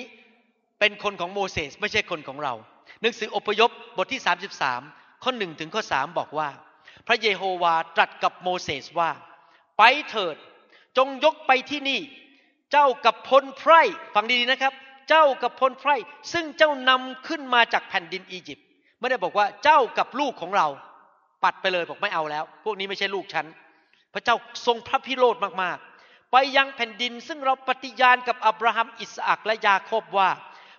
[0.81, 2.55] เป็นคนของโมเสสไม่ใช่คนของเรา
[3.01, 4.23] หนังสืออพยพบทที่
[4.71, 6.49] 33 ข้อหนึ่งถึงข้อสามบอกว่า
[7.07, 9.11] พระเยโฮวาตรัสกับโมเสสว่า
[9.79, 10.37] ไปเถิด
[10.99, 12.01] จงยกไปที่นี่
[12.73, 13.81] เจ้ากับพลไพร่
[14.15, 14.73] ฟังดีๆนะครับ
[15.09, 15.97] เจ้ากับพลไพร่
[16.33, 18.67] ซึ่งเจ้านำขึ้นมาจากแผ่นดินอียิปต์
[19.01, 20.67] ไม่ได้บอกว่าเจ้ากับลูกของเรา
[21.45, 23.47] ปัดไปเลยบอกไม่เอาแล้ว พวกนี้ไม่ใช่ลูกฉัน
[24.15, 30.31] พระเจ้าทรงพระพิโรธมากๆ ไปยังแผ่นดินซึ่งเราปฏิญาณกับอับราฮัมอิสอักและยาโคบว่า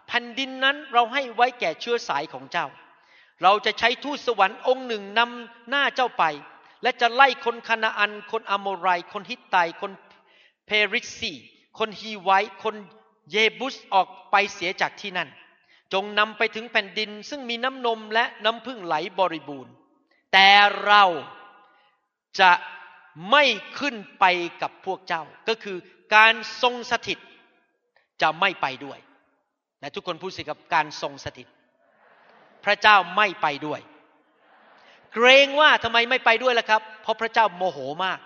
[0.08, 2.67] แผ่นดินนั้นเราให้ไว้แก่เชื้อสายของเจ้า
[3.43, 6.23] เราจะใช้ทูตสวรรค์องค์หนึ่งนำหน้าเจ้าไป
[6.84, 9.91] และจะไล่คนคานาอัน คนอโมไร คนฮิตไต คน
[10.65, 11.34] เพริซี
[11.78, 12.30] คนฮีไว
[12.63, 12.76] คน
[13.32, 15.30] เยบุสออกไปเสียจากที่นั่น
[15.93, 19.74] จงนำไปถึงแผ่นดิน ซึ่งมีน้ำนมและน้ำพึ่งไหลบริบูรณ์
[20.34, 20.50] แต่
[20.86, 21.04] เรา
[22.39, 22.52] จะ
[23.32, 23.43] ไม่
[23.80, 24.26] ขึ้นไป
[24.62, 25.78] กับพวกเจ้า ก็คือ
[26.15, 27.19] การทรงสถิต
[28.22, 29.00] จะไม่ไปด้วย
[29.80, 31.48] และทุกคนพูดสิกับการทรงสถิต
[32.65, 33.80] พระเจ้าไม่ไปด้วย
[35.13, 38.19] เกรงว่าทำไมไม่ไปด้วยล่ะครับ เพราะพระเจ้าโมโหมาก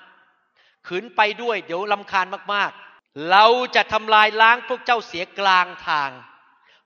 [0.88, 3.46] ขืนไปด้วยเดี๋ยวลำคาญมากๆ เรา
[3.76, 6.12] จะทำลายล้างพวกเจ้าเสียกลางทาง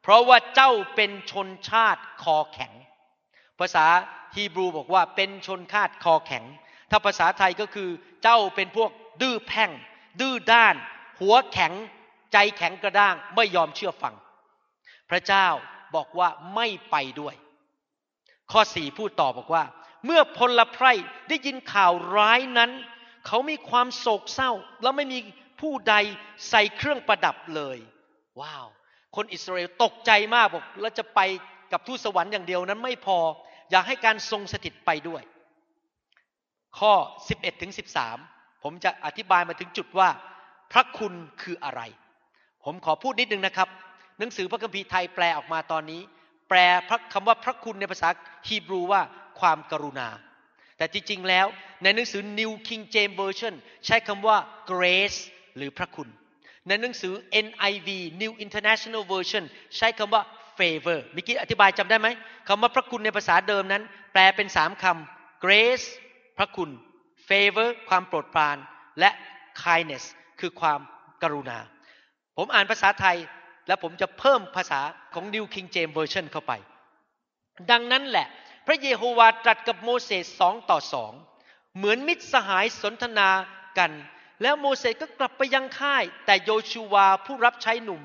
[0.02, 2.74] เพราะว่าเจ้าเป็นชนชาติคอแข็ง
[3.60, 3.86] ภาษา
[4.36, 6.44] ฮีบรูบอกว่าเป็นชนชาติคอแข็ง
[6.92, 7.90] ถ้าภาษาไทยก็คือ
[8.24, 9.72] เจ้าเป็นพวกดื้อแพ่ง
[10.22, 10.76] ดื้อด้าน
[11.20, 11.74] หัวแข็ง
[12.34, 14.16] ใจแข็งกระด้างไม่ยอมเชื่อฟัง
[15.10, 15.48] พระเจ้า
[15.96, 17.36] บอกว่าไม่ไปด้วย
[18.52, 19.64] ข้อสี่พูดต่อบอกว่า
[20.06, 20.86] เมื่อพลไพร
[21.30, 22.72] ได้ยินข่าวร้ายนั้น
[23.28, 25.20] เขามีความโศกเศร้า แล้วไม่มี
[25.62, 25.96] ผู้ใด
[26.50, 27.78] ใส่เครื่องประดับเลย
[28.42, 28.68] ว้าว
[29.16, 31.20] คนอิสราเอลตกใจมากบอกแล้วจะไป
[31.72, 33.18] กับทูตสวรรค์อย่างเดียวนั้นไม่พอ
[33.72, 35.22] อยากให้การทรงสถิตไปด้วย
[36.80, 36.94] ข้อ
[37.28, 37.72] 11ถึง
[38.18, 40.10] 13 ผมจะอธิบายมาถึงจุดว่า
[40.72, 41.82] พระคุณคืออะไร
[42.66, 43.70] ผมขอพูดนิดนึงนะครับ
[44.20, 46.02] หนังสือพระคัมภีร์ไทยแปลออกมาตอนนี้
[46.50, 46.60] แปล
[46.90, 48.10] พระคำว่าพระคุณในภาษา
[48.48, 49.02] ฮีบรูว่า
[49.41, 50.10] ความกรุณา
[50.77, 51.47] แต่จริง ๆ แล้ว
[51.84, 53.54] ในหนังสือ New King James Version
[53.86, 54.38] ใช้คำว่า
[54.71, 55.19] grace
[55.58, 56.10] หรือพระคุณ
[56.67, 57.13] ในหนังสือ
[57.45, 57.89] NIV
[58.21, 59.43] New International Version
[59.77, 60.21] ใช้คำว่า
[60.58, 62.08] favor มิกี้อธิบายจำได้ไหม
[62.47, 65.86] คำว่าพระคุณในภาษาเดิมนั้น แปลเป็นสามคำ grace
[66.38, 66.69] พระคุณ
[67.27, 68.58] favor ความโปรดปราน
[68.99, 69.10] และ
[69.63, 70.04] kindness
[70.39, 70.80] คือความ
[71.23, 71.60] กรุณา
[72.38, 73.17] ผมอ่านภาษาไทย
[73.67, 74.82] แล้วผมจะเพิ่มภาษา
[75.13, 76.54] ของ New King James Version เข้าไป
[77.71, 78.27] ดังนั้นแหละ
[78.67, 81.13] พระเยโฮวาตรัสกับโมเสสสองต่อสอง
[81.78, 83.30] เหมือนมิตรสหายสนทนา
[83.78, 83.91] กัน
[84.41, 88.02] แล้วโมเสสก็กลับไปยังค่าย แต่โยชูวาผู้รับใช้หนุ่ม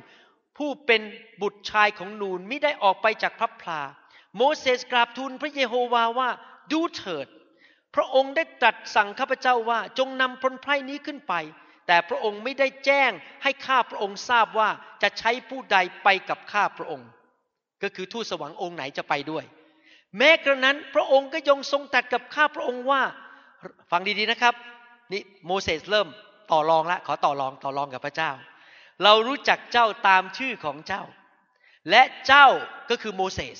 [0.58, 1.02] ผู้เป็น
[1.42, 3.82] บุตรชายของนูนไม่ได้ออกไปจากพระพลา
[4.36, 6.30] โมเสสกราบทูลพระเยโฮวาว่า
[6.72, 7.26] ดูเถิด
[7.94, 11.34] พระองค์ได้ตรัสสั่งข้าพเจ้าว่าจงนำพลไพร่นี้ขึ้นไป
[11.86, 13.10] แต่พระองค์ไม่ได้แจ้ง
[13.42, 14.70] ให้ข้าพระองค์ทราบว่า
[15.02, 17.08] จะใช้ผู้ใดไปกับข้าพระองค์
[17.82, 19.44] ก็คือทูตสวรรค์องค์ไหนจะไปด้วย
[20.18, 23.02] แม้กระนั้นพระองค์ก็ยงทรงตัดกับข้าพระองค์ว่า
[23.90, 24.54] ฟังดีๆนะครับ
[25.12, 26.08] นี่โมเสสเริ่ม
[26.50, 28.30] ต่อรองละขอต่อรองต่อรองกับพระเจ้า
[29.02, 31.02] เรารู้จักเจ้าตามชื่อของเจ้า
[31.90, 32.46] และเจ้า
[32.90, 33.58] ก็คือโมเสส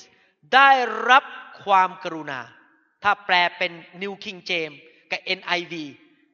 [0.53, 0.71] ได้
[1.09, 1.23] รับ
[1.63, 2.39] ความกรุณา
[3.03, 4.77] ถ้าแปลเป็น New King James
[5.11, 5.73] กับ NIV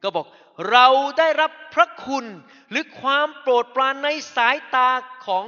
[0.02, 0.26] ก็บอก
[0.70, 0.86] เรา
[1.18, 2.26] ได้รับพระคุณ
[2.70, 4.90] หรือความโปรดปรานในสายตา
[5.26, 5.44] ของ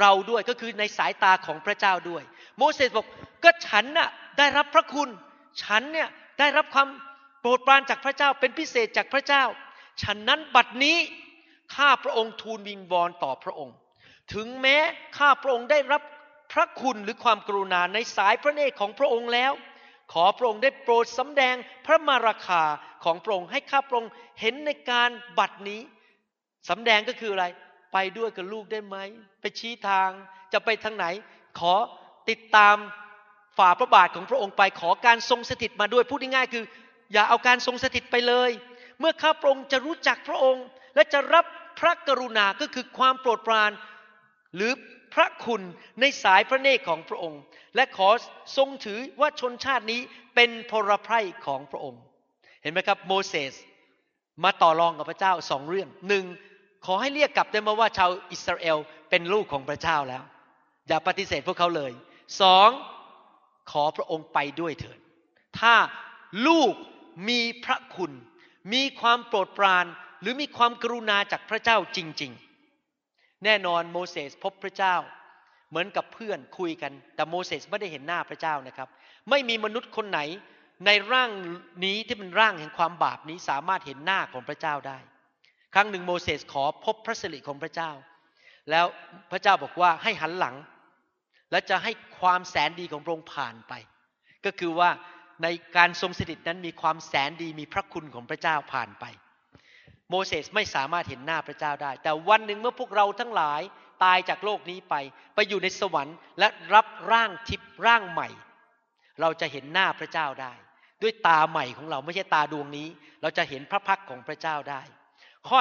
[0.00, 2.22] เราด้วยก็คือในสายตาของพระเจ้าด้วย
[2.56, 3.06] โมเสสบอก
[3.44, 5.08] ก็ฉันน่ะได้รับพระคุณ
[5.62, 6.08] ฉันเนี่ย
[6.40, 6.88] ได้รับความ
[7.40, 9.44] โปรดปรานจากพระเจ้าเป็นพิเศษจากพระเจ้า
[10.02, 10.96] ฉันนั้นบัดนี้
[11.74, 13.76] ข้าพระองค์ทูลวิงวอนต่อพระองค์
[14.34, 14.76] ถึงแม้
[15.18, 16.02] ข้าพระองค์ได้รับ
[16.52, 19.52] พระคุณหรือความกรุณาในสายพระเนตรของพระองค์แล้ว
[20.12, 21.54] ขอพระองค์ได้โปรดสำแดง
[21.86, 22.62] พระมาราคา
[23.04, 25.80] ของพระองค์ให้ข้าพระองค์เห็นในการบัดนี้
[26.68, 27.46] สำแดงก็คืออะไร
[27.92, 28.96] ไปด้วยกับลูกได้ไหม
[29.40, 30.10] ไปชี้ทาง
[30.52, 31.06] จะไปทางไหน
[31.58, 31.74] ขอ
[32.28, 32.76] ติดตาม
[33.58, 36.64] ฝ่าพระบาทของพระองค์ไปขอการทรงสถิตมาด้วยพูดง่ายๆคือ
[37.12, 38.50] อย่าเอาการทรงสถิตไปเลย
[39.00, 41.44] เมื่อข้าพระองค์จะรู้จักพระองค์ และจะรับ
[41.80, 43.70] พระกรุณาก็คือความโปรดปราน
[44.56, 44.72] หรือ
[45.14, 45.62] พระคุณ
[46.00, 47.40] ในสายพระเนตรของพระองค์
[47.76, 48.08] และขอ
[48.56, 50.00] ทรงถือว่าชนชาตินี้
[50.34, 52.00] เป็นพลไพร่ของพระองค์
[52.62, 53.54] เห็นไหมครับโมเสส
[54.44, 56.24] มาต่อรองกับพระเจ้าสองเรื่องหนึ่ง
[56.86, 58.78] ขอให้เรียกกลับได้มาว่าชาวอิสราเอล
[59.10, 60.24] เป็นลูกของพระเจ้าแล้ว
[60.88, 61.92] อย่าปฏิเสธพวกเขาเลย
[62.40, 62.70] สอง
[63.70, 64.98] ขอพระองค์ไปด้วยเถิด
[65.60, 65.74] ถ้า
[66.46, 66.72] ลูก
[67.28, 68.12] มีพระคุณ
[68.72, 69.86] มีความโปรดปราน
[70.20, 72.32] หรือมีความกรุณาจากพระเจ้าจริง
[72.88, 74.94] ๆ แน่นอนโมเสสพบพระเจ้า
[75.70, 78.88] เหมือนกับเพื่อนคุยกัน แต่โมเสสไม่ได้เห็นหน้าพระเจ้านะครับ
[79.30, 80.20] ไม่มีมนุษย์คนไหน
[80.86, 81.30] ในร่าง
[81.84, 84.98] นี้ที่เป็นร่างแห่งความบาปนี้สามารถเห็นหน้าของพระเจ้าได้
[85.78, 87.90] ครั้งหนึ่งโมเสสขอพบพระสิริของพระเจ้า
[88.70, 88.86] แล้ว
[89.30, 90.56] พระเจ้าบอกว่าให้หันหลัง
[91.50, 93.72] และจะให้ความแสนดีของพระองค์ผ่านไป
[94.44, 94.90] ก็คือว่า
[95.42, 99.04] ในการทรงสถิตนั้นมีความแสนดีมีพระคุณของพระเจ้าผ่านไป
[100.10, 103.62] โมเสสไม่สามารถเห็นหน้าพระเจ้าได้ แต่วันหนึ่งเมื่อพวกเราทั้งหลาย
[104.04, 104.94] ตายจากโลกนี้ไป
[105.34, 108.28] ไปอยู่ในสวรรค์ และรับร่างทิพย์ร่างใหม่
[109.20, 110.52] เราจะเห็นหน้าพระเจ้าได้
[111.02, 112.88] ด้วยตาใหม่ของเราไม่ใช่ตาดวงนี้
[113.22, 114.82] เราจะเห็นพระพักของพระเจ้าได้
[115.48, 115.58] ข้อ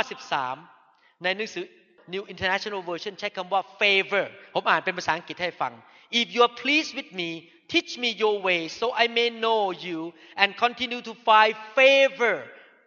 [0.62, 1.65] 13 ในหนังสือ
[2.13, 5.74] New International Version ใช้คำว่า favor ผมอ่านเป็นภาษาอังกฤษให้ฟัง
[6.19, 7.30] if you are pleased with me
[7.74, 10.00] teach me your way so I may know you
[10.41, 12.36] and continue to find favor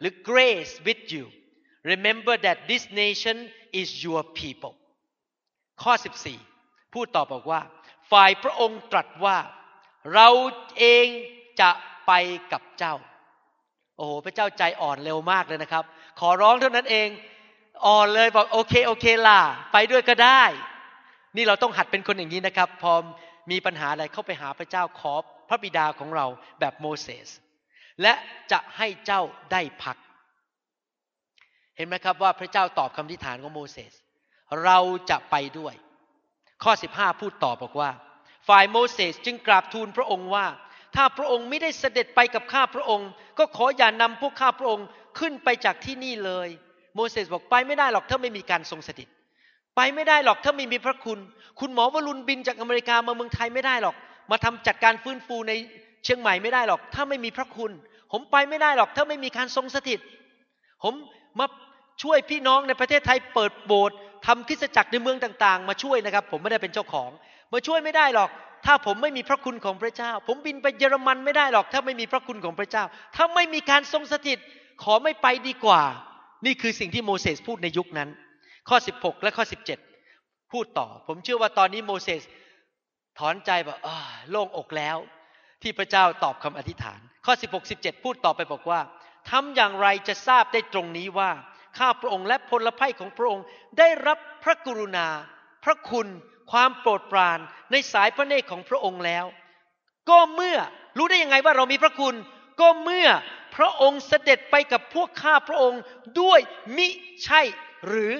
[0.00, 1.24] หรือ grace with you
[1.92, 3.36] remember that this nation
[3.80, 4.72] is your people
[5.82, 5.92] ข้อ
[6.44, 7.60] 14 พูดต่อบอกว่า
[8.10, 9.38] ฝ่ายพระองค์ตรัสว่า
[10.14, 10.28] เรา
[10.78, 11.06] เอง
[11.60, 11.70] จะ
[12.06, 12.12] ไป
[12.52, 12.94] กับเจ้า
[13.96, 15.84] โอ้โห พระเจ้าใจอ่อนเร็วมากเลยนะครับ
[16.20, 17.08] ขอร้องเท่านั้นเอง
[17.86, 19.40] อ่อนเลยบอกโอเคโอเคล่ะ
[19.72, 20.42] ไปด้วยก็ได้
[21.36, 22.92] นี่เราต้องหัดเป็นคนอย่างนี้นะครับ พอ
[23.50, 25.14] มีปัญหาอะไรเข้าไปหาพระเจ้าขอ
[25.48, 26.26] พระบิดาของเรา
[26.60, 27.28] แบบโมเสส
[28.02, 28.14] และ
[28.52, 29.96] จะให้เจ้าได้พัก
[31.76, 33.92] เห็นไหมครับว่าพระเจ้าตอบคำทิฐานของโมเสส
[34.64, 34.78] เรา
[35.10, 35.74] จะไปด้วย
[36.62, 37.90] ข้อ 15 พูดต่อบอกว่า
[38.48, 40.46] ฝ่ายโมเสสจึงกราบทูลพระองค์ว่า
[40.96, 44.86] ถ้าพระองค์ไม่ได้เสด็จไปกับข้าพระองค์ ก็ขออย่านำพวกข้าพระองค์
[45.18, 46.48] ขึ้นไปจากที่นี่เลย
[46.94, 49.08] โมเสสบอกไปไม่ได้หรอกถ้าไม่มีการทรงสถิต
[49.76, 51.18] ไปไม่ได้หรอกถ้าไม่มีพระคุณ
[51.60, 53.96] คุณหมอวรุณบินจากอเมริกามาเมืองไทยไม่ได้หรอก
[54.30, 55.52] มาทำจัดการฟื้นฟูใน
[56.04, 57.72] เชียงใหม่ไม่ได้หรอก ถ้าไม่มีพระคุณ
[58.12, 60.00] ผมไปไม่ได้หรอกถ้าไม่มีการทรงสถิต
[60.82, 60.94] ผม
[61.38, 61.46] มา
[62.02, 67.10] ช่วยพี่น้องในประเทศไทยเปิดโบสถ์ทำคริสตจักรในเมืองต่างๆ มาช่วยนะครับ ผมไม่ได้เป็นเจ้าของ
[67.52, 68.30] มาช่วยไม่ได้หรอก
[68.66, 72.84] ถ้าผมไม่มีพระคุณของพระเจ้า ผมบินไปเยอรมันไม่ได้หรอก ถ้าไม่มีพระคุณของพระเจ้า
[73.16, 74.38] ถ้าไม่มีการทรงสถิต
[74.82, 75.82] ขอไม่ไปดีกว่า
[76.46, 78.08] นี่คือสิ่งที่โมเสสพูดในยุคนั้น
[78.68, 79.44] ข้อ 16 และข้อ
[79.98, 82.22] 17 พูดต่อ ผมเชื่อว่าตอนนี้โมเสส
[83.18, 83.78] ถอนใจแบบ
[84.30, 84.96] โล่งอกแล้ว
[85.62, 88.80] ที่พระเจ้าตอบคำอธิษฐาน ข้อ 16 17 พูดต่อไปบอกว่า
[89.30, 91.30] ทำอย่างไรจะทราบได้ตรงนี้ว่า
[91.78, 93.44] ข้าพระองค์และพลภัยของพระองค์
[93.78, 95.06] ได้รับพระกรุณา
[95.64, 96.08] พระคุณ
[96.50, 97.38] ความโปรดปราน
[97.72, 99.24] ในสายพระเนตรของพระองค์แล้ว
[100.10, 100.56] ก็เมื่อ
[100.98, 102.14] รู้ได้ยังไงว่าเรามีพระคุณ
[102.60, 103.08] ก็เมื่อ
[103.58, 105.80] พระองค์เสด็จไปกับพวกข้าพระองค์
[106.20, 106.40] ด้วย
[106.76, 106.88] มิ
[107.24, 107.40] ใช่
[107.86, 108.12] หรือ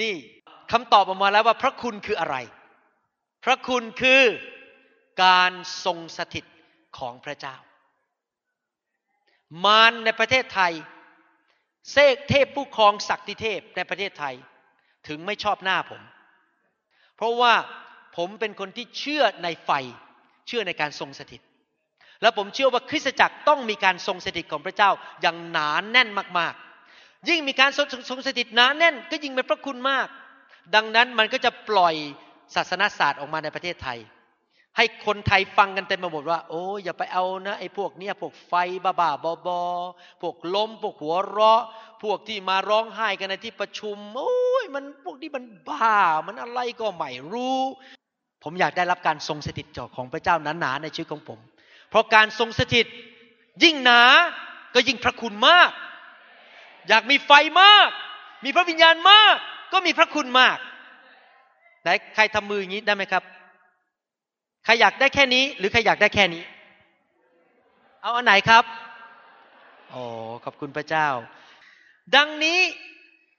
[0.00, 0.14] นี่
[0.72, 2.36] คำตอบออกมาแล้วว่าพระคุณคืออะไร
[3.44, 4.22] พระคุณคือ
[5.24, 5.52] การ
[5.84, 6.44] ทรงสถิต
[6.98, 7.56] ของพระเจ้า
[9.64, 10.72] มารในประเทศไทย
[11.92, 14.34] เซกเทพผู้ครองศักดิเทพในประเทศไทย
[15.08, 16.02] ถึงไม่ชอบหน้าผม
[17.16, 17.54] เพราะว่า
[18.16, 19.70] ผมเป็นคนที่เชื่อในไฟ
[20.46, 21.40] เชื่อในการทรงสถิต
[22.22, 24.90] และผมเชื่อว่าคริสตจักรต้องมีการทรงสถิตของพระเจ้า
[25.22, 26.08] อย่างหนานแน่น
[26.38, 27.70] มากๆ ยิ่งมีการ
[28.10, 30.08] ทรงสถิตหนานแน่น ก็ยิ่งเป็นพระคุณมาก
[30.74, 31.94] ดังนั้นมันก็จะปล่อย
[32.54, 33.98] ศาสนาศาสตร์ออกมาในประเทศไทย
[34.76, 38.52] ให้คนไทยฟังกันเต็มไปหมดว่า โอ้อย่าไปเอานะไอ้พวกเนี้ยพวกไฟ
[38.84, 39.60] บ้าบ้าบอบอ
[40.22, 41.62] พวกล้มพวกหัวเราะ
[42.02, 45.96] พวกที่มาร้องไห้กันในที่ประชุมโอ้ยมันพวกนี้มันบ้า
[46.26, 47.60] มันอะไรก็ไม่รู้
[48.42, 51.38] ผมอยากได้รับการทรงสถิตจอของพระเจ้าหนาๆในชีวิตของผม
[51.90, 52.86] เพราะการทรงสถิต
[53.62, 54.02] ยิ่งหนา
[54.74, 55.70] ก็ยิ่งพระคุณมาก
[56.88, 57.30] อยากมีไฟ
[57.62, 57.88] มาก
[58.44, 59.36] มีพระวิญญาณมาก
[59.72, 60.58] ก็มีพระคุณมาก
[61.82, 63.22] ไหนใครทำมืออย่างนี้ได้ไหมครับ
[64.64, 66.42] ใครอยากได้แค่นี้ หรือใครอยากได้แค่นี้
[68.02, 68.64] เอาอันไหนครับ
[69.90, 70.02] โอ้
[70.44, 71.08] ขอบคุณพระเจ้า
[72.16, 72.60] ดังนี้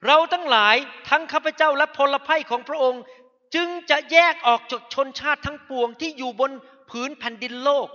[0.06, 0.76] เราทั้งหลาย
[1.08, 3.02] ทั้งข้าพเจ้าและพลภัยของพระองค์
[3.54, 6.50] จึงจะแยกออกจากชนชาติทั้งปวงที่อยู่บน
[6.90, 7.88] ผืนแผ่นดินโลก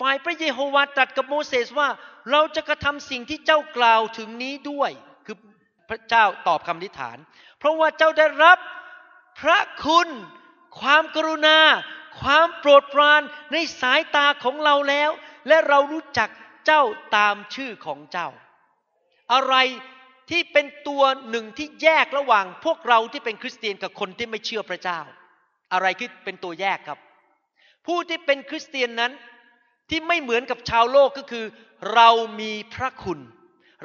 [0.00, 1.88] ฝ่ายพระเยโฮวาตรัสกับโมเสสว่า
[2.30, 4.90] เราจะกระทำสิ่งที่เจ้ากล่าวถึงนี้ด้วย
[5.26, 5.36] คือ
[5.88, 7.18] พระเจ้าตอบคำนิฐาน
[7.58, 8.58] เพราะว่าเจ้าได้รับ
[9.40, 10.08] พระคุณ
[10.80, 11.58] ความกรุณา
[12.20, 13.22] ความโปรดปราน
[13.52, 15.10] ในสายตาของเราแล้ว
[15.48, 16.28] และเรารู้จัก
[16.66, 16.82] เจ้า
[17.16, 18.28] ตามชื่อของเจ้า
[19.32, 19.54] อะไร
[20.30, 25.00] ที่เป็นตัวหนึ่งที่แยกระหว่างพวกเราที่เป็นคริสเตียนกับคนที่ไม่เชื่อพระเจ้า
[25.72, 26.98] อะไรคือเป็นตัวแยกครับ
[27.86, 29.12] ผู้ที่เป็นคริสเตียนนั้น
[29.94, 31.44] ที่ไม่เหมือนกับชาวโลกก็คือ
[31.94, 32.08] เรา
[32.40, 33.18] มีพระคุณ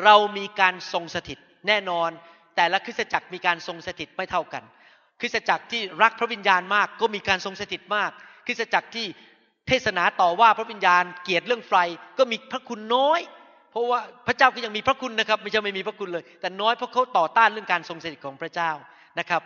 [0.03, 1.38] เรามีการทรงสถิต
[1.68, 2.10] แน่นอน
[2.55, 4.64] แต่ละคริสตจักรมีการทรงสถิตไม่เท่ากัน
[5.20, 8.12] คริสตจักรที่รักพระวิญญาณมากก็มีการทรงสถิตมาก
[8.45, 9.05] คริสตจักรที่
[9.68, 11.74] เทศนาต่อว่าพระวิญญาณเกียรติเรื่องไฟ
[12.18, 13.20] ก็มีพระคุณน้อย
[13.72, 18.72] เพราะว่าพระเจ้าก็ยังมีพระคุณนะครับไม่ใช่ไม่มีพระคุณเลย แต่น้อยเพราะเขาต่อต้านเรื่องการทรงสถิตของพระเจ้า
[19.20, 19.41] นะครับ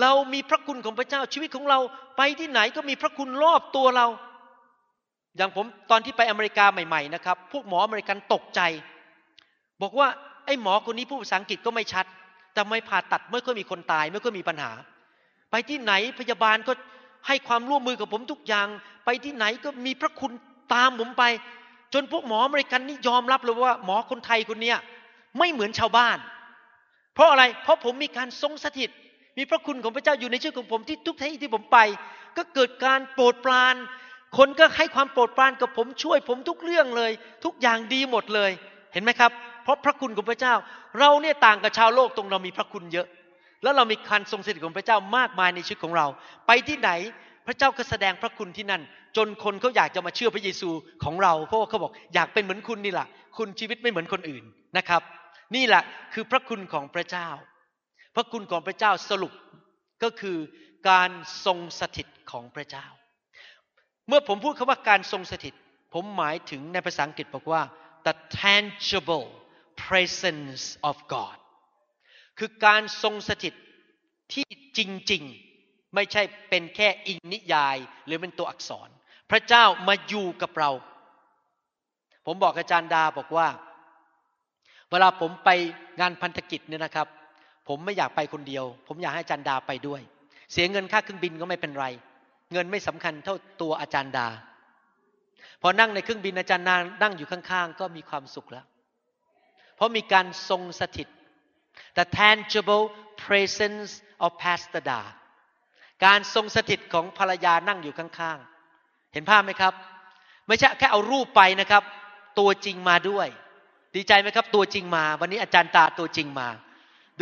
[0.00, 1.78] เรามีพระคุณของพระเจ้าชีวิตของเรา
[2.16, 4.06] ไปที่ไหนก็มีพระคุณรอบตัวเรา
[5.38, 8.60] อย่างผมตอนที่ไปอเมริกาใหม่ๆนะครับ พวกหมออเมริกันตกใจ
[9.82, 10.08] บอกว่า
[10.46, 12.06] ไอ้หมอคนนี้พูดภาษาอังกฤษก็ไม่ชัด
[12.54, 14.72] แต่ไม่ผ่าตัดไม่ค่อยมีคนตาย ไม่ค่อยมีปัญหา
[15.50, 16.72] ไปที่ไหนพยาบาลก็
[17.26, 18.66] ให้ความร่วมมือกับผมทุกอย่าง
[19.04, 20.32] ไปที่ไหนก็มีพระคุณ
[20.74, 21.24] ตามผมไป
[21.94, 24.78] จนพวกหมออเมริกันนี่ยอมรับเลยว่าหมอคนไทยคนเนี้ย
[25.38, 26.18] ไม่เหมือนชาวบ้าน
[27.14, 28.90] เพราะอะไร เพราะผมมีการทรงสถิต
[29.38, 31.78] มีพระคุณของพระเจ้าอยู่ในชีวิตของผมที่ทุกที่ที่ผมไป
[32.36, 33.74] ก็เกิดการโปรดปราน
[34.36, 37.12] คนก็ให้ความโปรดปรานกับผมช่วยผมทุกเรื่องเลย
[37.44, 38.50] ทุกอย่างดีหมดเลย
[38.92, 39.32] เห็นไหมครับ
[39.64, 40.54] เพราะพระคุณของพระเจ้า
[40.98, 43.06] เราเนี่ยต่างกับชาวโลกตรงเรามีพระคุณเยอะ
[43.62, 46.06] แล้วเรามีการทรงสถิตของพระเจ้ามากมายในชีวิตของเรา
[46.46, 46.90] ไปที่ไหน
[47.46, 48.82] พระเจ้าก็แสดงพระคุณที่นั่น
[49.16, 50.70] จนคนเขาอยากจะมาเชื่อพระเยซู
[51.04, 53.06] ของเรา เพราะว่าเขาบอกอยากเป็นเหมือนคุณนี่แหละ
[53.38, 54.44] คุณชีวิตไม่เหมือนคนอื่น
[54.76, 55.02] นะครับ
[55.54, 55.82] นี่แหละ
[56.14, 57.28] คือพระคุณของพระเจ้า
[58.14, 59.32] พระคุณของพระเจ้าสรุป
[60.02, 60.36] ก็คือ
[60.90, 61.10] การ
[61.44, 62.86] ทรงสถิตของพระเจ้า
[64.08, 65.54] เมื่อผมพูดคาว่าการทรงสถิต
[65.94, 67.62] ผมหมายถึงในภาษาอังกฤษบอกว่า
[68.06, 69.28] the tangible
[69.84, 71.36] presence of God
[72.38, 73.54] คือการทรงสถิต
[74.32, 74.48] ที่
[74.78, 74.80] จ
[75.12, 75.22] ริง
[75.58, 78.88] ๆ ไม่ใช่เป็นแค่อิงนิยาย หรือเป็นตัวอักษร
[79.30, 80.70] พระเจ้ามาอยู่กับเรา
[82.26, 83.48] ผมบอกอาจารย์ดาบอกว่า
[84.90, 85.50] เวลาผมไป
[86.00, 87.06] งานพันธกิจเนี่ยนะครับ
[87.68, 90.00] ผมไม่อยากไปคนเดียว ผมอยากให้อาจารย์ดาไปด้วย
[90.52, 91.86] เสียเงินค่าเครื่องบินก็ไม่เป็นไร
[92.52, 94.28] เงินไม่สำคัญเท่าตัวอาจารย์ดา
[95.62, 98.66] พอนั่งในเครื่องบินอาจารย์นานั่งอยู่ข้างๆ ก็มีความสุขแล้ว
[99.76, 101.08] เพราะมีการทรงสถิต
[101.98, 102.84] the tangible
[103.24, 103.90] presence
[104.24, 105.00] of Pastor Da
[106.04, 109.74] การทรงสถิตของภรรยานั่งอยู่ข้างๆ เห็นภาพไหมครับ
[110.46, 111.82] ไม่ใช่แค่เอารูปไปนะครับ
[112.38, 113.28] ตัวจริงมาด้วย
[113.94, 116.48] ดีใจไหมครับ ตัวจริงมา วันนี้อาจารย์ตาตัวจริงมา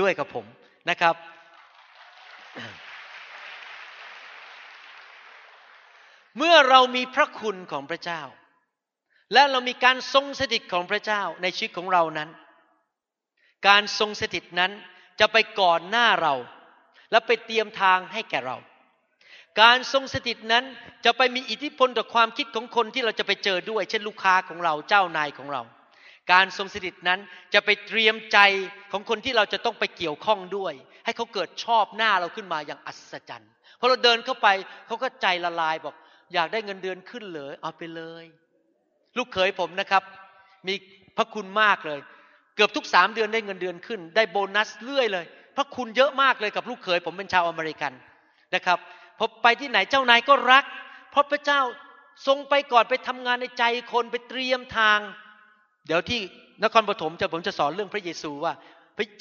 [0.01, 0.45] ด้วยกับผม
[0.91, 1.15] นะครับ
[6.39, 8.23] เมื่อเรามีพระคุณของพระเจ้า
[9.33, 12.31] และเรามีการทรงสถิตของพระเจ้าในชีวิตของเรานั้น
[13.69, 14.73] การทรงสถิตนั้น
[15.21, 16.35] จะไปก่อนหน้าเรา
[17.11, 18.57] และไปเตรียมทางให้แก่เรา
[19.61, 20.65] การทรงสถิตนั้น
[21.05, 25.63] จะไปมีอิทธิพลต่อความคิดของคนที่เราจะไปเจอด้วย เช่นลูกค้าของเราเจ้านายของเรา
[26.33, 27.21] การทรงสถิตนั้น
[27.55, 28.39] จะไปเตรียมใจ
[28.93, 30.73] ของคนที่เราจะต้องไปเกี่ยวข้องด้วย
[31.05, 34.49] ให้เขาเกิดชอบหน้าเราขึ้นมาอย่างอัศจรรย์พอเราเดินเข้าไป
[34.87, 35.95] เขาก็ใจละลายบอก
[36.35, 38.25] อยากได้เงินเดือนขึ้นเลยเอาไปเลย
[39.17, 40.03] ลูกเขยผมนะครับ
[40.67, 40.75] มี
[41.17, 42.01] พระคุณมากเลย
[42.57, 45.25] เกือบทุกสามเดือนได้เงินเดือนขึ้น ได้โบนัสเรื่อยเลย
[45.57, 47.93] พระคุณเยอะมากเลยกับลูกเขยผมเป็นชาวอเมริกัน
[48.55, 48.79] นะครับ
[49.19, 50.65] พอไปที่ไหนเจ้านายก็รัก
[51.11, 51.61] เพราะพระเจ้า
[52.27, 54.99] ทรงไปก่อนไปทำงานในใจคนไปเตรียมทาง
[55.87, 56.21] เดี๋ยวที่
[56.65, 58.53] นครปฐมจะผมจะสอนเรื่องพระเยซูว่า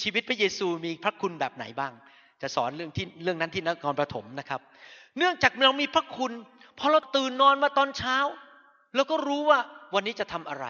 [0.02, 1.94] ชีวิตพระเยซูมีพระคุณแบบไหนบ้าง
[2.42, 4.62] จะสอนเรื่องที่เรื่องนั้นที่นครปฐมนะครับ
[5.18, 6.32] เนื่องจากเรามีพระคุณ
[6.80, 8.18] พอเราตื่นนอนมาตอนเช้า
[8.96, 9.60] เราก็รู้ว่า
[9.94, 10.66] วันนี้จะทำอะไร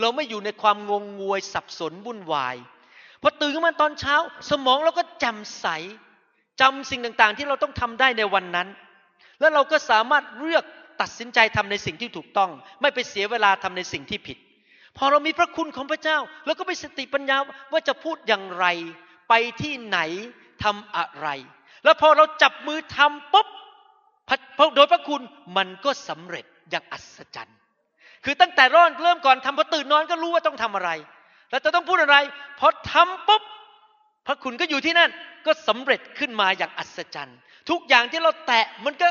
[0.00, 2.56] เราไม่อยู่ในความงงงวยสับสนวุ่นวาย
[3.22, 4.14] พอตื่นขึ้นมาตอนเช้า
[4.50, 5.66] สมองเราก็แจ่มใส
[6.60, 8.68] จำสิ่งต่างๆ ที่เราต้องทำได้ในวันนั้น
[9.40, 10.64] แล้วเราก็สามารถเลือก
[11.00, 14.38] ตัดสินใจทำในสิ่งที่ถูกต้อง ไม่ไปเสียเวลาทำในสิ่งที่ผิด
[14.96, 17.36] พอเรามีพระคุณของพระเจ้าเราก็ไปสติปัญญา
[17.72, 18.66] ว่าจะพูดอย่างไร
[19.28, 19.98] ไปที่ไหน
[20.64, 21.28] ทำอะไร
[21.84, 23.48] แล้วพอเราจับมือทำปุ๊บ
[24.76, 25.22] โดยพระคุณ
[25.56, 27.56] มันก็สำเร็จอย่างอัศจรรย์
[28.24, 30.90] คือตั้งแต่ร้อนเริ่มก่อนทำพอตื่นนอนก็รู้ว่าต้องทำอะไร
[31.50, 32.16] แล้วจะต้องพูดอะไร
[32.58, 33.42] พอทำปุ๊บ
[34.26, 35.10] พระคุณก็อยู่ที่นั่น
[35.46, 37.38] ก็สำเร็จขึ้นมาอย่างอัศจรรย์
[37.70, 39.08] ทุกอย่างที่เราแตะมันก็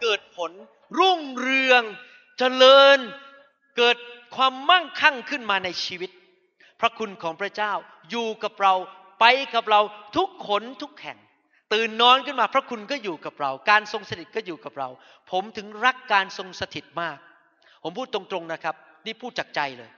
[0.00, 0.50] เกิดผล
[0.98, 1.82] รุ่งเรือง
[2.38, 2.98] เจริญ
[3.76, 3.96] เกิด
[4.36, 6.10] ความมั่งคั่งขึ้นมาในชีวิต
[6.80, 7.72] พระคุณของพระเจ้า
[8.10, 8.74] อยู่กับเรา
[9.20, 9.80] ไปกับเรา
[10.16, 11.18] ทุกขนทุกแห่ง
[11.72, 14.88] ตื่นนอนขึ้นมาพระคุณก็อยู่กับเรา การทรงสถิตก็อยู่กับเรา
[15.30, 17.18] ผมถึงรักการทรงสถิตมาก
[17.82, 18.74] ผมพูดตรงๆนะครับ
[19.06, 19.90] นี่พูดจากใจเลย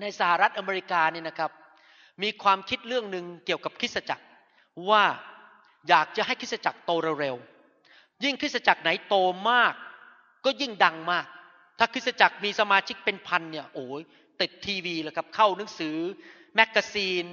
[0.00, 1.50] ในสหรัฐอเมริกาเนี่ยนะครับ
[2.22, 4.24] มีความคิดเรื่องหนึ่งเกี่ยวกับคริสตจักร
[4.90, 5.04] ว่า
[5.88, 9.16] อยากจะให้คริสตจักรโตเร็วๆยิ่งคริสตจักรไหนโต
[9.50, 9.74] มาก
[10.44, 11.26] ก็ยิ่งดังมาก
[11.78, 14.02] ถ้าคริสตจักรมีสมาชิกเป็นพันเนี่ยโอ้ย
[14.40, 15.96] ติดทีวีแล้วครับเข้าหนังสือ
[16.54, 17.24] magazine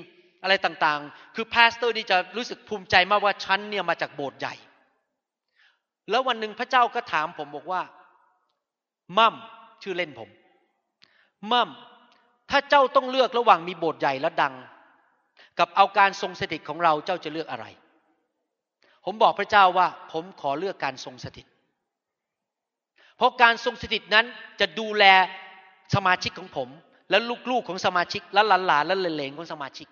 [0.44, 4.56] อะไรต่างๆ คือ pastor นี่จะรู้สึกภูมิใจมากว่าฉันเนี่ยมาจากโบสถ์ใหญ่
[6.10, 7.82] แล้ววันหนึ่งพระเจ้าก็ถามผมบอกว่า
[9.18, 9.36] มั่ม
[9.84, 10.30] ชื่อเล่นผม
[11.52, 11.70] มั่ม
[12.50, 14.54] ถ้าเจ้าต้องเลือกระหว่างมีโบสถ์ใหญ่และดัง
[15.60, 17.66] กับเอาการทรงสถิตของเราเจ้าจะเลือกอะไร
[19.06, 21.48] ผมบอกพระเจ้าว่า ผมขอเลือกการทรงสถิต
[23.18, 24.26] เพราะการทรงสถิตนั้น
[24.60, 25.04] จะดูแล
[25.96, 26.70] สมาชิกของผม
[27.10, 27.18] และ
[27.52, 29.88] ลูกๆของสมาชิกและหลานๆและเหลนๆของสมาชิก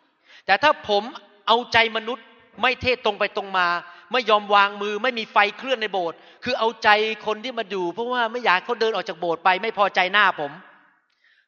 [0.47, 1.03] แต่ถ้าผม
[1.47, 2.25] เอาใจมนุษย์
[2.61, 3.67] ไม่เทศตรงไปตรงมา
[4.11, 6.89] ไม่ยอมวางมือไม่มีไฟเคลื่อนในโบสถ์คือเอาใจ
[7.25, 10.51] คนที่มาดูเพราะว่าไม่อยากเขาเดินออกจากโบสถ์ไป ไม่พอใจหน้าผม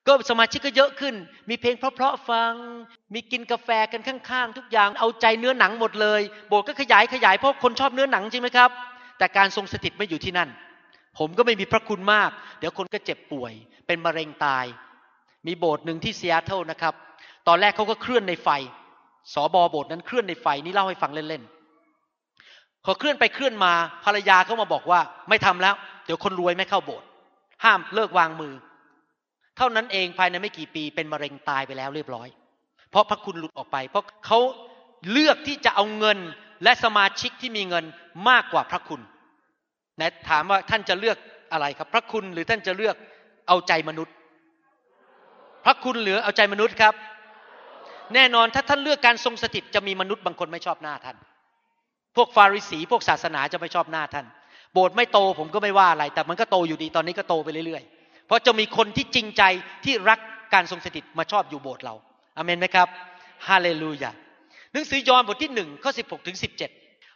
[0.07, 1.15] ก็สมาชิกก็เยอะขึ้น
[1.49, 2.53] มีเพลงเพราะๆฟัง
[3.13, 8.69] มีกินกาแฟกันข้างๆ ทุกอย่างเอาใจเนื้อหนังหมดเลย โบสถ์ก็ขยายขยายเพราะคนชอบเนื้อหนังจริงไหมครับ
[9.17, 10.49] แต่การทรงสถิตไม่อยู่ที่นั่น
[11.17, 13.53] ผมก็ไม่มีพระคุณมาก เดี๋ยวคนก็เจ็บป่วย
[13.87, 14.65] เป็นมะเร็งตาย
[15.47, 16.93] มีโบสถ์หนึ่งที่ซีแอตเทิลนะครับ
[17.47, 18.49] ตอนแรกเขาก็เคลื่อนในไฟ
[19.33, 23.73] สอบอโบสถ์นั้นเคลื่อนในไฟนี่เล่าให้ฟังเล่นๆพอเคลื่อนไปเคลื่อนมา
[24.05, 24.99] ภรรยาเขามาบอกว่า
[25.29, 27.07] ไม่ทำแล้ว เดี๋ยวคนรวยไม่เข้าโบสถ์
[27.63, 28.53] ห้ามเลิกวางมือ
[29.57, 32.27] เท่านั้นเองภายในไม่กี่ปีเป็นมะเร็งตายไปแล้วเรียบร้อย
[32.91, 34.39] เพราะพระคุณหลุดออกไป เพราะเขา
[35.11, 36.17] เลือกที่จะเอาเงิน
[36.63, 37.85] และสมาชิกที่มีเงิน
[38.29, 39.01] มากกว่าพระคุณ
[39.99, 41.17] นะถามว่าท่านจะเลือก
[41.51, 42.95] อะไรครับ พระคุณหรือท่านจะเลือก
[43.47, 44.13] เอาใจมนุษย์
[45.65, 46.93] พระคุณหรือเอาใจมนุษย์ครับ
[48.15, 51.17] แน่นอนถ้าท่านเลือกการทรงสถิตจะมีมนุษย์บางคนไม่ชอบหน้าท่าน
[52.15, 54.25] พวกฟาริสี พวกศาสนาจะไม่ชอบหน้าท่าน
[54.73, 59.43] โบสถ์ไม่โตผมก็ไม่ว่าอะไร แต่มันก็โตอยู่ดีตอนนี้ก็โตไปเรื่อยๆ เพราะจะมีคนที่จริงใจ
[59.85, 60.19] ที่รัก
[60.53, 61.95] การทรงสถิตมาชอบอยู่โบสถ์เรา
[62.37, 62.87] อเมนไหมครับ
[63.47, 64.11] ฮาเลลูยา
[64.73, 66.71] หนังสือยอห์นบทที่หนึ่งข้อสิบหกถึงสิบเจ็ด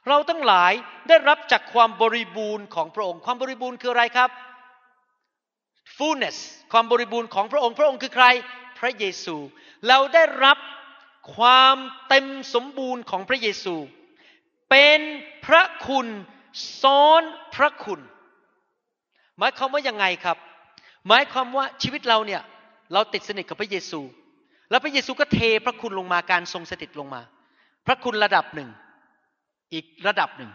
[0.08, 0.74] เราทั้งหลาย
[1.10, 4.30] ได้รับจากความบริบูรณ์ของพระองค์ ความบริบูรณ์คืออะไรครับ
[5.98, 6.38] fullness
[6.72, 8.26] ความบริบูรณ์ของพระองค์ พระองค์คือใคร
[8.80, 9.36] พระเยซู
[9.88, 10.58] เราได้รับ
[11.36, 13.76] ความเต็มสมบูรณ์ของพระเยซู
[14.70, 15.00] เป็น
[15.46, 16.08] พระคุณ
[16.82, 17.22] ซ้อน
[17.56, 18.00] พระคุณ
[19.38, 20.38] หมายความว่ายังไงครับ
[21.08, 22.42] หมายความว่าชีวิตเราเนี่ย
[22.94, 24.02] เราติดสนิทกับพระเยซู
[24.70, 27.22] แล้วพระเยซูก็เทพระคุณลงมาการทรงสถิตลงมา
[27.86, 28.70] พระคุณระดับหนึ่ง
[29.74, 30.52] อีกระดับหนึ่ง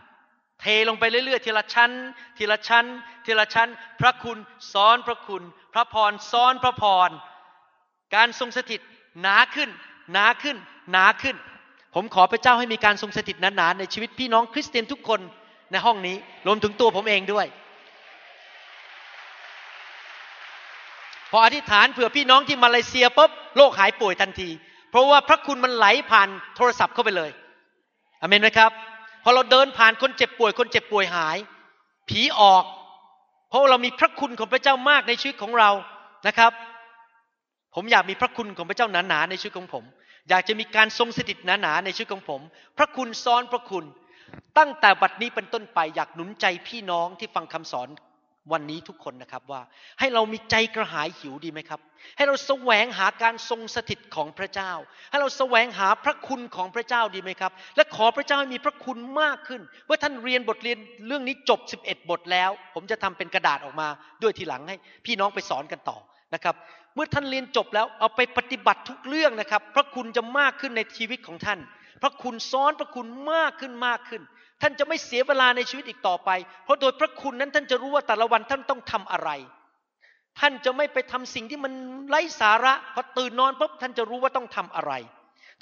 [0.61, 1.93] เทลงไปเรื่อยๆทีละชั้น
[2.39, 2.87] ทีละชั้น
[3.27, 3.69] ทีละชั้น
[4.01, 4.39] พระคุณ
[4.73, 5.43] ซ้อนพระคุณ
[5.75, 7.11] พระพรซ้อนพระพร
[8.15, 8.81] การทรงสถิต
[9.21, 9.71] หนาขึ้น
[10.13, 10.57] หนาขึ้น
[10.93, 11.37] หนาขึ้น
[11.95, 15.21] ผมขอพระเจ้าให้มีการทรงสถิตหนาๆในชีวิตพี่น้องคริสเตียนทุกคน
[15.71, 17.47] ในห้องนี้รวมถึงตัวผมเองด้วย
[21.31, 24.49] พออธิษฐานเผื่อพี่น้องที่มาเลเซียปุ๊บโรคหายป่วยทันที
[24.91, 27.31] เพราะว่าพระคุณมันไหลผ่านโทรศัพท์เข้าไปเลย
[28.21, 28.71] อเมนไหมครับ
[29.23, 31.37] พอเราเดินผ่านคนเจ็บป่วย คนเจ็บป่วยหาย
[32.09, 32.65] ผีออก
[33.49, 35.71] เพราะเรามีพระคุณของพระเจ้ามากในชีวิตของเรา
[36.27, 36.53] นะครับ
[37.81, 39.85] ผมอยากมีพระคุณของพระเจ้าหนาๆในชีวิตของผม
[40.29, 42.41] อยากจะมีการทรงสถิตหนาๆในชีวิตของผม
[42.79, 43.85] พระคุณซ้อนพระคุณ
[44.59, 47.89] ตั้งแต่บัดนี้เป็นต้นไปอยากหนุนใจพี่น้องที่ฟังคำสอน
[48.53, 49.61] วันนี้ทุกคนนะครับว่า
[49.99, 51.81] ให้เรามีใจกระหายหิวดีไหมครับ
[52.17, 54.73] ให้เราแสวงหาการทรงสถิตของพระเจ้า
[55.11, 63.89] ให้เราแสวงหาพระคุณของพระเจ้าดีไหมครับ และขอพระเจ้าให้มีพระคุณมากขึ้นเมื่อท่านเรียนบทเรียนเรื่องนี้จบ 11 บทแล้ว ผมจะทำเป็นกระดาษออกมา
[64.23, 64.77] ด้วยทีหลังให้
[65.07, 65.99] พี่น้องไปสอนกันต่อ
[66.35, 66.57] นะครับ
[66.95, 71.59] เมื่อท่านเรียนจบแล้วเอาไปปฏิบัติทุกเรื่องนะครับ พระคุณจะมากขึ้นในชีวิตของท่าน
[72.03, 74.23] พระคุณซ้อนพระคุณมากขึ้นมากขึ้น
[74.63, 76.31] ท่านจะไม่เสียเวลาในชีวิตอีกต่อไป
[76.65, 79.31] เพราะโดยพระคุณนั้นท่านจะรู้ว่าแต่ละวันท่านต้องทำอะไร
[80.41, 81.73] ท่านจะไม่ไปทำสิ่งที่มัน
[82.09, 84.93] ไร้สาระพอตื่นนอนปุ๊บท่านจะรู้ว่าต้องทำอะไร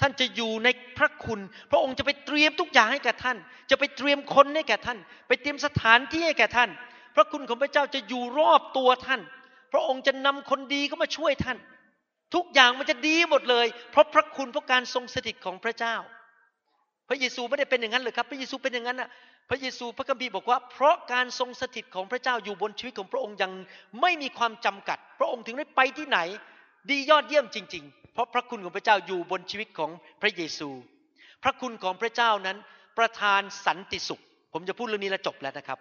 [0.01, 0.67] ท่านจะอยู่ใน
[0.97, 1.39] พระคุณ
[1.71, 3.37] พระองค์จะไปเตรียมทุกอย่างให้แก่ท่าน
[3.69, 4.97] จะไปเตรียมคนให้แก่ท่าน
[5.27, 6.69] ไปเตรียมสถานที่ให้แก่ท่าน
[7.15, 9.21] พระคุณของพระเจ้าจะอยู่รอบตัวท่าน
[9.73, 11.57] พระองค์จะนำคนดีเข้ามาช่วยท่าน
[12.35, 15.95] ทุกอย่างมันจะดีหมดเลย เพราะพระคุณเพราะการทรงสถิตของพระเจ้า
[17.09, 19.09] พระเยซูไม่ได้เป็นอย่างนั้นเลยครับ พระเยซูเป็นอย่างนั้นน่ะ
[19.49, 23.51] พระเยซูพระคัมภีร์บอกว่า เพราะการทรงสถิตของพระเจ้าอยู่บนชีวิตของพระองค์ยัง
[24.01, 26.19] ไม่มีความจำกัด พระองค์ถึงได้ไปที่ไหน
[26.89, 29.91] ดียอดเยี่ยมจริง ๆ เพราะพระคุณของพระเจ้าอยู่บนชีวิตของ
[30.21, 30.69] พระเยซู
[31.43, 32.57] พระคุณของพระเจ้านั้น
[32.97, 34.21] ประทานสันติสุข
[34.53, 35.79] ผมจะพูดเรื่องนี้แล้วจบแล้วนะครับ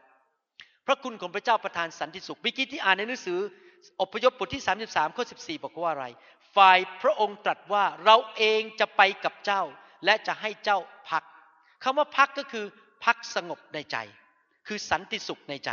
[0.87, 3.39] พระคุณของพระเจ้าประทานสันติสุขเมื่อกี้ที่อ่านในหนังสือ
[4.01, 6.07] อพยพบทที่ 33ข้อ14 บอกว่าอะไร
[6.57, 9.62] ฝ่ายพระองค์ตรัสว่าเราเองจะไปกับเจ้า
[10.05, 10.79] และจะให้เจ้า
[11.11, 11.24] พัก
[11.83, 12.64] คำว่าพักก็คือ
[13.05, 13.97] พักสงบในใจ
[14.66, 15.70] คือสันติสุขในใจ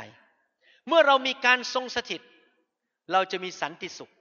[0.87, 2.21] เมื่อเรามีการทรงสถิต
[3.11, 4.11] เราจะมีสันติสุข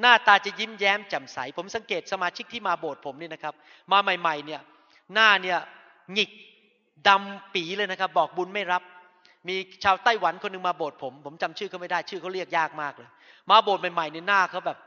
[0.00, 3.54] หน้าตาจะยิ้มแย้มแจ่มใส ผมสังเกตสมาชิกที่มาโบสถ์ผมนี่นะครับ
[3.92, 4.60] มาใหม่ๆเนี่ย
[5.14, 5.58] หน้าเนี่ย
[6.12, 6.30] หงิก
[7.08, 8.82] ดำปีเลยนะครับ บอกบุญไม่รับ
[9.48, 13.08] มีชาวไต้หวันคนหนึ่งมาโบสถ์ผม ผมจำชื่อเขาไม่ได้ชื่อเขาเรียกยากมากเลย
[13.50, 14.78] มาโบสถ์ใหม่ๆในหน้าเขาแบบ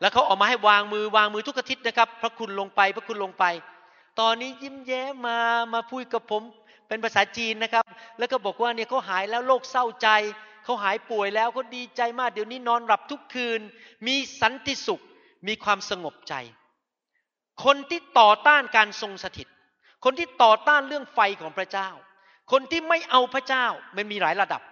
[0.00, 3.44] แล้วเขาออกมาให้วางมือวางมือทุกอาทิตย์นะครับ พระคุณลงไป พระคุณลงไป
[4.20, 5.38] ตอนนี้ยิ้มแย้มมา
[5.74, 6.42] มาพูดกับผม
[6.88, 7.84] เป็นภาษาจีนนะครับ
[8.18, 10.08] แล้วก็บอกว่าเนี่ยเขาหายแล้วโรคเศร้าใจ
[10.64, 13.60] เขาหายป่วยแล้วเขาดีใจมากเดี๋ยวนี้นอนหลับทุกคืน
[14.06, 15.00] มีสันติสุข
[15.48, 16.34] มีความสงบใจ
[17.64, 19.48] คนที่ต่อต้านการทรงสถิต
[20.04, 21.88] คนที่ต่อต้านเรื่องไฟของพระเจ้า
[22.52, 24.62] คนที่ไม่เอาพระเจ้ามันมีหลายระดับ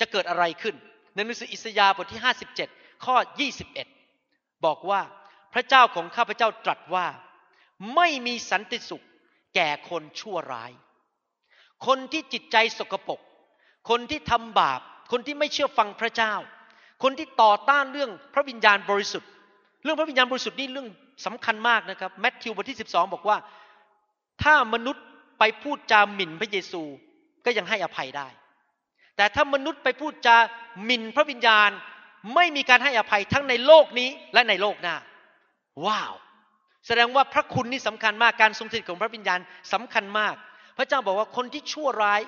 [0.00, 0.74] จะเกิดอะไรขึ้น
[1.14, 2.20] ในหนังสืออิสยาห์บทที่
[2.62, 3.16] 57 ข้อ
[3.90, 5.00] 21 บอกว่า
[5.54, 7.06] พระเจ้าของข้าพเจ้าตรัสว่า
[7.96, 9.04] ไม่มีสันติสุข
[9.54, 10.72] แก่คนชั่วร้าย
[11.86, 13.20] คนที่จิตใจสกปรก
[13.90, 14.80] คนที่ทำบาป
[15.12, 16.34] คนที่ไม่เชื่อฟังพระเจ้า
[17.02, 19.30] คนที่ต่อต้านเรื่องพระวิญญาณบริสุทธิ์
[19.82, 20.88] เรื่องพระวิญญาณบริสุทธิ์นี่เรื่อง
[21.26, 23.36] สำคัญมากนะครับแมทธิวบทที่ 12 บอกว่า
[24.42, 25.04] ถ้ามนุษย์
[25.38, 26.82] ไปพูดจาหมิ่นพระเยซู
[27.44, 28.28] ก็ยังให้อภัยได้
[29.16, 30.36] แต่ถ้ามนุษย์ไปพูดจา
[30.84, 31.70] หมิ่นพระวิญญาณ
[32.34, 34.96] ไม่มีการให้อภัยทั้งในโลกนี้และในโลกหน้า
[35.86, 36.14] ว้าว
[36.86, 39.40] แสดงว่าพระคุณนี่สำคัญมากการทรงสถิตของพระวิญญาณ
[39.72, 40.34] สำคัญมาก
[40.78, 42.20] พระเจ้าบอกว่าคนที่ชั่วร้าย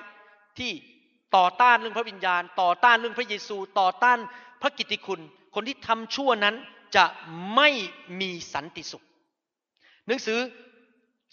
[0.59, 0.71] ที่
[1.37, 4.19] ต่อต้านเรื่องพระวิญญาณ ต่อต้านเรื่องพระเยซู ต่อต้าน
[4.61, 5.21] พระกิตติคุณ
[5.55, 6.55] คนที่ทำชั่วนั้น
[6.95, 7.05] จะ
[7.55, 7.69] ไม่
[8.21, 9.03] มีสันติสุข
[10.07, 10.39] หนังสือ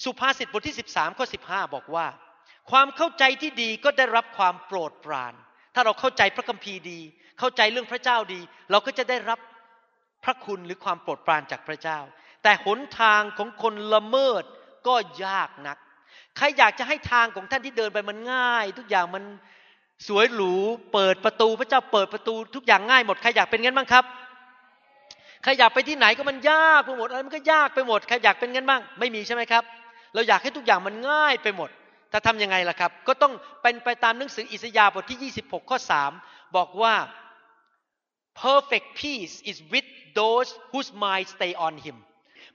[0.02, 2.06] สุภาษิตบทที่ 13ข้อ15 บอกว่า
[2.70, 5.34] ความเข้าใจที่ดีก็ได้รับความโปรดปราน
[5.74, 7.00] ถ้าเราเข้าใจพระคัมภีร์ดี
[7.38, 8.40] เข้าใจเรื่องพระเจ้าดี
[8.70, 9.38] เราก็จะได้รับ
[10.24, 11.98] พระคุณหรือความโปรดปรานจากพระเจ้า
[12.42, 14.44] แต่หนทางของคนละเมิด
[14.86, 15.78] ก็ยากนัก
[16.36, 19.24] ใครอยากจะให้ทางของท่านที่เดินไปมันง่าย ทุกอย่างมัน
[20.08, 20.54] สวยหรู
[20.92, 24.04] เปิดประตูพระเจ้าเปิดประตูทุกอย่างง่ายหมดใครอยากเป็นงั้นบ้างครับ
[25.42, 29.64] ใครอยากไปที่ไหนก็มันยากไปหมดอะไรมันก็ยากไปหมดใครอยากเป็นงั้นบ้าง ไม่มีใช่ไหมครับ
[30.14, 31.70] เราอยากให้ทุกอย่างมันง่ายไปหมด
[32.10, 35.78] แต่ทำยังไงล่ะครับ ก็ต้องเป็นไปตามหนังสืออิสยาห์บทที่ 26 ข้อ
[36.16, 36.94] 3 บอกว่า
[38.42, 39.88] perfect peace is with
[40.18, 41.96] those whose mind stay on him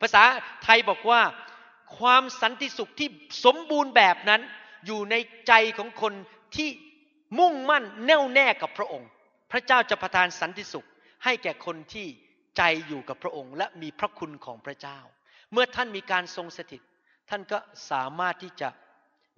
[0.02, 0.24] ภาษา
[0.64, 1.22] ไทยบอกว่า
[2.00, 3.10] ความสันติสุขที่
[3.46, 4.42] สมบูรณ์แบบนั้น
[4.86, 5.16] อยู่ใน
[5.48, 6.14] ใจของคน
[6.56, 6.70] ที่
[7.40, 9.10] มุ่งมั่นแน่วแน่กับพระองค์
[9.52, 10.88] พระเจ้าจะประทานสันติสุข
[11.24, 12.08] ให้แก่คนที่
[12.58, 15.00] ใจอยู่กับพระองค์ และมีพระคุณของพระเจ้า
[15.52, 16.82] เมื่อท่านมีการทรงสถิต
[17.30, 17.58] ท่านก็
[17.92, 18.70] สามารถที่จะ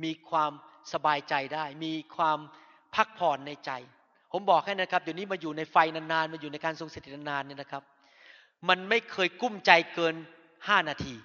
[0.04, 0.52] มีความ
[0.94, 2.40] สบายใจได้ มีความ
[2.96, 3.72] พักผ่อนในใจ
[4.32, 7.84] ผมบอกให้นะครับ เดี๋ยวนี้มาอยู่ในไฟนานๆ มาอยู่ในการทรงสถิตนานๆเนี่ยนะครับ
[8.70, 10.16] มันไม่เคยกุ้มใจเกิน
[10.68, 11.16] ห้านาที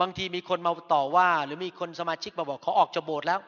[0.00, 3.40] บางทีมีคนมาต่อว่า หรือมีคนสมาชิกมาบอกเขาออกจากโบสถ์แล้ว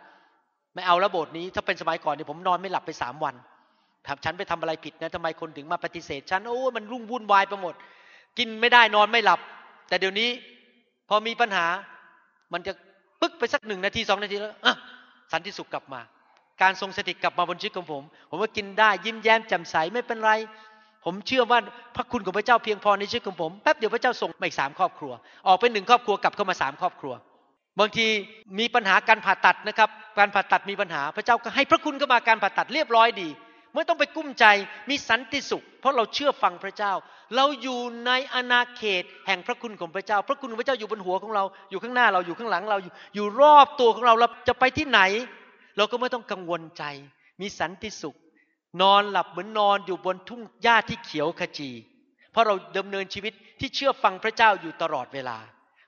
[0.74, 3.34] ไม่เอาแล้วโบสถ์นี้ถ้าเป็นสมัยก่อนเนี่ยผมนอนไม่หลับไปสามวัน
[4.06, 7.74] ถามฉันไปทำอะไรผิดนะทำไมคนถึงมาปฏิเสธฉันโอ้มันรุ่งวุ่นวายไปหมด
[8.38, 9.40] กินไม่ได้นอนไม่หลับ
[9.88, 10.30] แต่เดี๋ยวนี้
[11.08, 11.66] พอมีปัญหา
[12.52, 12.72] มันจะ
[13.20, 14.54] ปึ๊กไปสักหนึ่งนาทีสองนาทีแล้ว
[15.32, 16.00] สันติสุขกลับมา
[16.62, 20.32] การทรงสติตกลับมาบนชีวิตของผม ผมว่ากินได้ยิ้มแย้มแจ่มใสไม่เป็นไร
[21.04, 21.58] ผมเชื่อว่า
[21.96, 25.12] พระคุณของพระเจ้าเพียงพอในชีวิตของผมแป๊บเดียวพระเจ้าส่งมาอีกสามครอบครัว
[25.48, 27.14] ออกไปหนึ่งครอบครัวกลับเข้ามาสามครอบครัว
[27.80, 28.06] บางที
[28.58, 29.88] มีปัญหาการผ่าตัดนะครับ
[30.18, 33.28] การผ่าตัดมีปัญหาพระเจ้าก็ให้พระคุณเข้ามาการผ่าตัดเรียบร้อยดี
[33.76, 34.46] ไม่ต้องไปกุ้มใจ
[34.90, 36.92] มีสันติสุข เพราะเราเชื่อฟังพระเจ้า
[37.36, 45.00] เราอยู่ในอาณาเขตแห่งพระคุณของพระเจ้า พระคุณของพระเจ้าอยู่บนหัวของเรา อยู่ข้างหน้าเราอยู่ข้างหลังเราอยู่อยู่รอบตัวของเราเราจะไปที่ไหน
[45.76, 46.84] เราก็ไม่ต้องกังวลใจ
[47.40, 48.16] มีสันติสุข
[48.82, 51.70] นอนหลับเหมือนนอนอยู่บนทุ่งหญ้าที่เขียวขจี
[52.32, 55.38] เพราะเราดำเนินชีวิตที่เชื่อฟังพระเจ้าอยู่ตลอดเวลา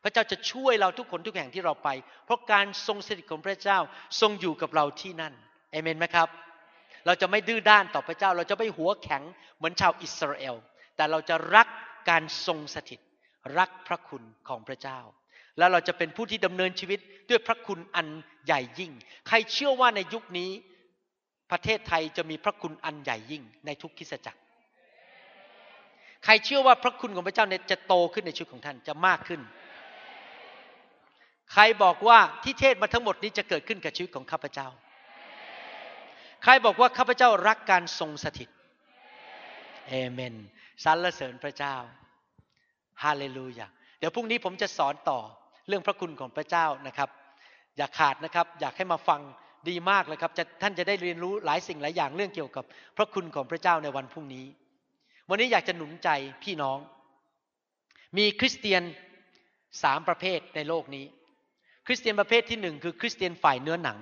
[0.03, 1.89] พระเจ้าจะช่วยเราทุกคนทุกแห่งที่เราไป
[2.25, 3.79] เพราะการทรงสถิตของพระเจ้า
[4.21, 5.33] ทรงอยู่กับเราที่นั่น
[5.73, 6.29] เอเมนไหมครับ
[7.09, 9.23] เราจะไม่ดื้อด้านต่อพระเจ้า เราจะไม่หัวแข็ง
[9.57, 10.55] เหมือนชาวอิสราเอล
[10.97, 11.69] แต่เราจะรัก
[12.11, 13.01] การทรงสถิต
[13.59, 14.99] รักพระคุณของพระเจ้า
[15.59, 16.99] แล้วเราจะเป็นผู้ที่ดำเนินชีวิต
[17.31, 18.09] ด้วยพระคุณอัน
[18.47, 18.93] ใหญ่ยิ่ง
[19.29, 20.51] ใครเชื่อว่าในยุคนี้
[21.51, 24.41] ประเทศไทยจะมีพระคุณอันใหญ่ยิ่ง ในทุกคิสจักร
[26.25, 29.41] ใครเชื่อว่าพระคุณของพระเจ้าเนี่ยจะโตขึ้นในชีวิตของท่านจะมากขึ้น
[31.53, 34.69] ใครบอกว่าที่เทศมาทั้งหมดนี้จะเกิดขึ้นกับชีวิตของข้าพเจ้า
[36.43, 38.49] ใครบอกว่าข้าพเจ้ารักการทรงสถิต
[39.89, 40.35] เอเมน
[40.85, 41.77] สรรเสริญพระเจ้า
[43.05, 43.67] ฮาเลลูยา
[43.99, 45.21] เดี๋ยวพรุ่งนี้ผมจะสอนต่อ
[45.69, 47.11] เรื่องพระคุณของพระเจ้านะครับ
[47.77, 49.21] อย่าขาดนะครับ อยากให้มาฟัง
[49.69, 50.33] ดีมากเลยครับ
[50.63, 52.65] ท่านจะได้เรียนรู้หลายสิ่งหลายอย่างเรื่องเกี่ยวกับ
[52.97, 54.47] พระคุณของพระเจ้าในวันพรุ่งนี้
[55.29, 56.09] วันนี้อยากจะหนุนใจ
[56.43, 56.79] พี่น้อง
[58.17, 58.83] มีคริสเตียน
[59.83, 61.07] สามประเภทในโลกนี้
[61.87, 63.99] คริสเตียนประเภทที่หนึ่งคือคริสเตียนฝ่ายเนื้อหนัง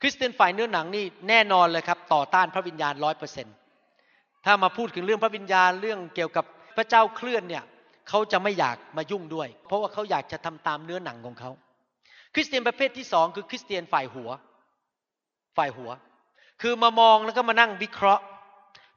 [0.00, 3.46] คริสเตียนฝ่ายเนื้อหนังนี่แน่นอนเลยครับต่อต้านพระวิญญาณร้อยเปอร์เซ็น
[4.44, 6.44] ถ้ามาพูดถึงเรื่องพระวิญญาณเรื่องเกี่ยวกับ
[6.76, 7.64] พระเจ้าเคลื่อนเนี่ย
[8.08, 11.50] เขาจะไม่อยากมายุ่งด้วย เพราะว่าเขาอยากจะทำตามเนื้อหนังของเขา
[12.34, 14.30] คริสเตียนประเภทที่สองคือคริสเตียนฝ่ายหัว
[15.56, 15.90] ฝ่ายหัว
[16.60, 18.22] คือมามองแล้วก็มานั่งวิเคราะห์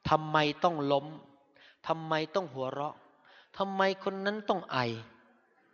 [0.09, 1.05] ทำไมต้องล้ม
[1.87, 2.95] ทำไมต้องหัวเราะ
[3.57, 4.77] ทำไมคนนั้นต้องไอ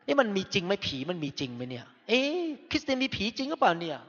[0.08, 2.22] นี่มันมีจริงไหมผีมันมีจริงไหมเนี่ย เอ๊
[2.70, 4.00] คริสเตียนมีผีจริงหรือเปล่าเนี่ย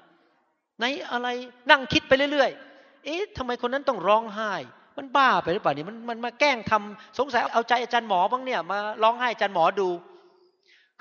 [0.79, 1.29] ไหนอะไร
[1.71, 4.53] นั่งคิดไปเรื่อยๆ เอ๊ะทำไมคนนั้นต้องร้องไห้
[4.97, 9.89] มันบ้าไปหรือเปล่านี่มันมันมาแกล้งทำสงสัยเอาใจอาจารย์หมอบ้างเนี่ยมาร้องไห้อาจารย์หมอดู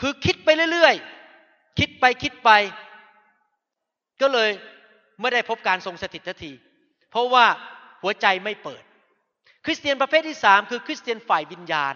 [0.01, 2.49] คือคิดไปเรื่อยๆ คิดไปคิดไป
[4.21, 4.49] ก็เลย
[5.21, 6.51] ไม่ได้พบการทรงสถิตทันที
[7.11, 7.45] เพราะว่า
[8.01, 8.83] หัวใจไม่เปิด
[9.65, 11.95] คริสเตียนประเภทที่สามคือคริสเตียนฝ่ายวิญญาณ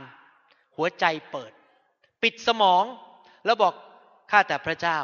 [0.77, 1.51] หัวใจเปิด
[2.23, 2.83] ปิดสมอง
[3.45, 3.73] แล้วบอก
[4.31, 4.97] ข้าแต่พระเจ้า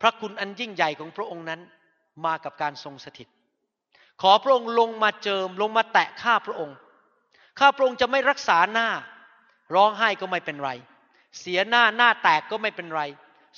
[0.00, 1.60] พระคุณอันยิ่งใหญ่ของพระองค์นั้น
[2.26, 3.28] มากับการทรงสถิต
[4.22, 6.76] ขอพระองค์ลงมาเจิมลงมาแตะข้าพระองค์
[7.58, 8.88] ข้าพระองค์จะไม่รักษาหน้า
[9.74, 10.70] ร้องไห้ก็ไม่เป็นไร
[11.40, 13.02] เสียหน้าหน้าแตกก็ไม่เป็นไร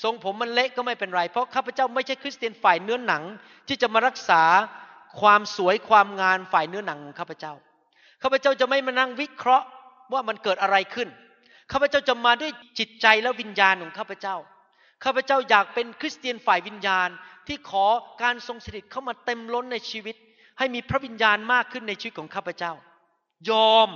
[0.03, 3.23] ทรงผมมันเละก็ไม่เป็นไร เพราะข้าพเจ้าไม่ใช่คริสเตียนฝ่ายเนื้อหนัง
[3.69, 4.43] ที่จะมารักษา
[5.21, 7.53] ความสวยความงานฝ่ายเนื้อหนังของข้าพเจ้า
[8.23, 9.67] ข้าพเจ้าจะไม่มานั่งวิเคราะห์
[10.13, 11.09] ว่ามันเกิดอะไรขึ้น
[11.73, 14.37] ข้าพเจ้าจะมาด้วยจิตใจและวิญญาณของข้าพเจ้า
[15.05, 17.09] ข้าพเจ้าอยากเป็นคริสเตียนฝ่ายวิญญาณ
[17.47, 17.85] ที่ขอ
[18.23, 20.17] การทรงสถิตเข้ามาเต็มล้นในชีวิต
[20.59, 22.73] ให้มีพระวิญญาณมากขึ้นในชีวิตของข้าพเจ้า
[23.51, 23.89] ยอม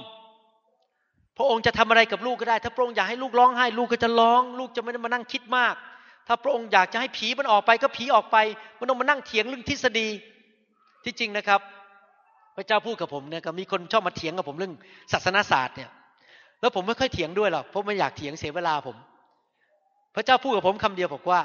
[1.36, 5.74] พระองค์จะทำอะไรกับลูกก็ได้ ถ้าพระองค์อยากให้ลูกร้องไห้ลูกก็จะร้อง ลูกจะไม่ได้มานั่งคิดมาก
[6.26, 8.36] ถ้าพระองค์อยากจะให้ผีมันออกไปก็ผีออกไป
[8.78, 10.08] มันต้องมานั่งเถียงเรื่องทฤษฎี
[11.04, 11.60] ที่จริงนะครับ
[12.56, 14.74] พระเจ้าพูดกับผมเนี่ยก็มีคนชอบมาเถียงกับผมเรื่อง
[15.12, 15.90] ศาสนาศาสตร์เนี่ย
[16.60, 18.96] แล้วผมไม่ค่อยเถียงด้วยหรอกเพราะไม่อยากเถียงเสียเวลาผม
[20.16, 21.40] พระเจ้าพูดกับผมคำเดียวบอกว่า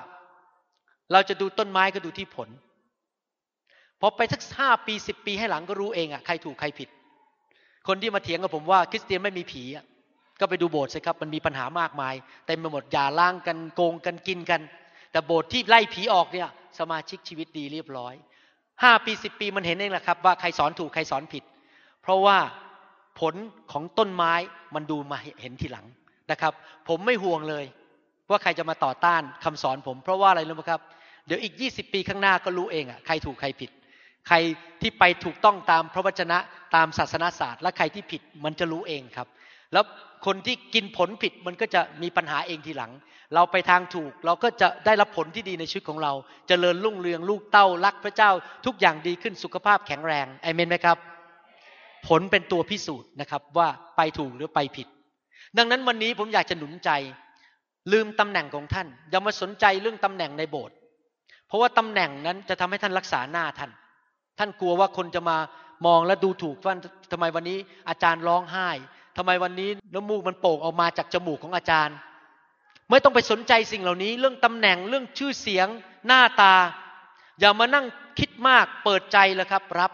[1.11, 2.49] เราจะดูต้นไม้ก็ดูที่ผล
[3.99, 6.89] พอไปสักห้าปีสิบปีให้หลังก็รู้เองอะใครถูกใครผิด
[7.87, 9.85] คนที่มาเถียงกับผมว่า คริสเตียนไม่มีผีอะ
[10.39, 12.15] ก็ไปดูโบสถ์สิครับ มันมีปัญหามากมาย
[12.47, 14.61] เต็มไปหมดอย่าล้างกันโกงกันกินกัน
[15.11, 16.49] แต่โบสถ์ที่ไล่ผีออกเนี่ย
[16.79, 18.13] สมาชิกชีวิตดีเรียบร้อย
[18.83, 21.43] ห้าปีสิบปีมันเห็นเองแหละครับ ว่าใครสอนถูกใครสอนผิด
[22.01, 22.37] เพราะว่า
[23.19, 23.35] ผล
[23.71, 24.33] ของต้นไม้
[24.75, 25.85] มันดูมาเห็นทีหลัง
[26.31, 26.53] นะครับ
[26.87, 27.65] ผมไม่ห่วงเลย
[28.31, 30.81] ว่าใครจะมาต่อต้านคำสอนผม เพราะว่าอะไรรู้ไหมครับ
[31.27, 33.69] เดี๋ยวอีก 20 ปีข้างหน้าก็รู้เองอะใครถูกใครผิด
[34.27, 34.35] ใคร
[34.81, 36.37] ที่ไปถูกต้องตามพระวจนะ
[36.75, 39.27] ตามศาสนาศาสตร์ และใครที่ผิดมันจะรู้เองครับ
[39.73, 39.85] แล้ว
[40.25, 42.91] คนที่กินผลผิดมันก็จะมีปัญหาเองทีหลัง
[43.35, 48.31] เราไปทางถูกเราก็จะได้รับผลที่ดีในชีวิตของเราจเจริญรุ่งเรืองลูกเต้ารักพระเจ้า
[48.65, 50.97] ทุกอย่างดีขึ้นสุขภาพแข็งแรงไอเมนไหมครับ
[52.07, 53.67] ผลเป็นตัวพิสูจน์นะครับว่า
[53.97, 54.87] ไปถูกหรือไปผิด
[55.57, 56.89] ดังนั้นวันนี้ผมอยากจะหนุนใจ
[57.91, 60.75] ลืมตำแหน่งของท่าน อย่ามาสนใจเรื่องตำแหน่งในโบสถ์
[61.47, 63.71] เพราะว่าตำแหน่งนั้นจะทำให้ท่านรักษาหน้าท่าน
[64.39, 65.37] ท่านกลัวว่าคนจะมา
[65.85, 66.75] มองและดูถูกว่า
[67.11, 67.57] ทำไมวันนี้
[67.89, 68.69] อาจารย์ร้องไห้
[69.17, 71.95] ทำไมวันนี้น้ำมูกมันโป่งออกมาจากจมูกของอาจารย์
[72.89, 75.67] ไม่ต้องไปสนใจสิ่งเหล่านี้ เรื่องตำแหน่งเรื่องชื่อเสียง
[76.07, 76.55] หน้าตา
[77.39, 77.85] อย่ามานั่ง
[78.19, 79.91] คิดมากเปิดใจแล้วครับรับ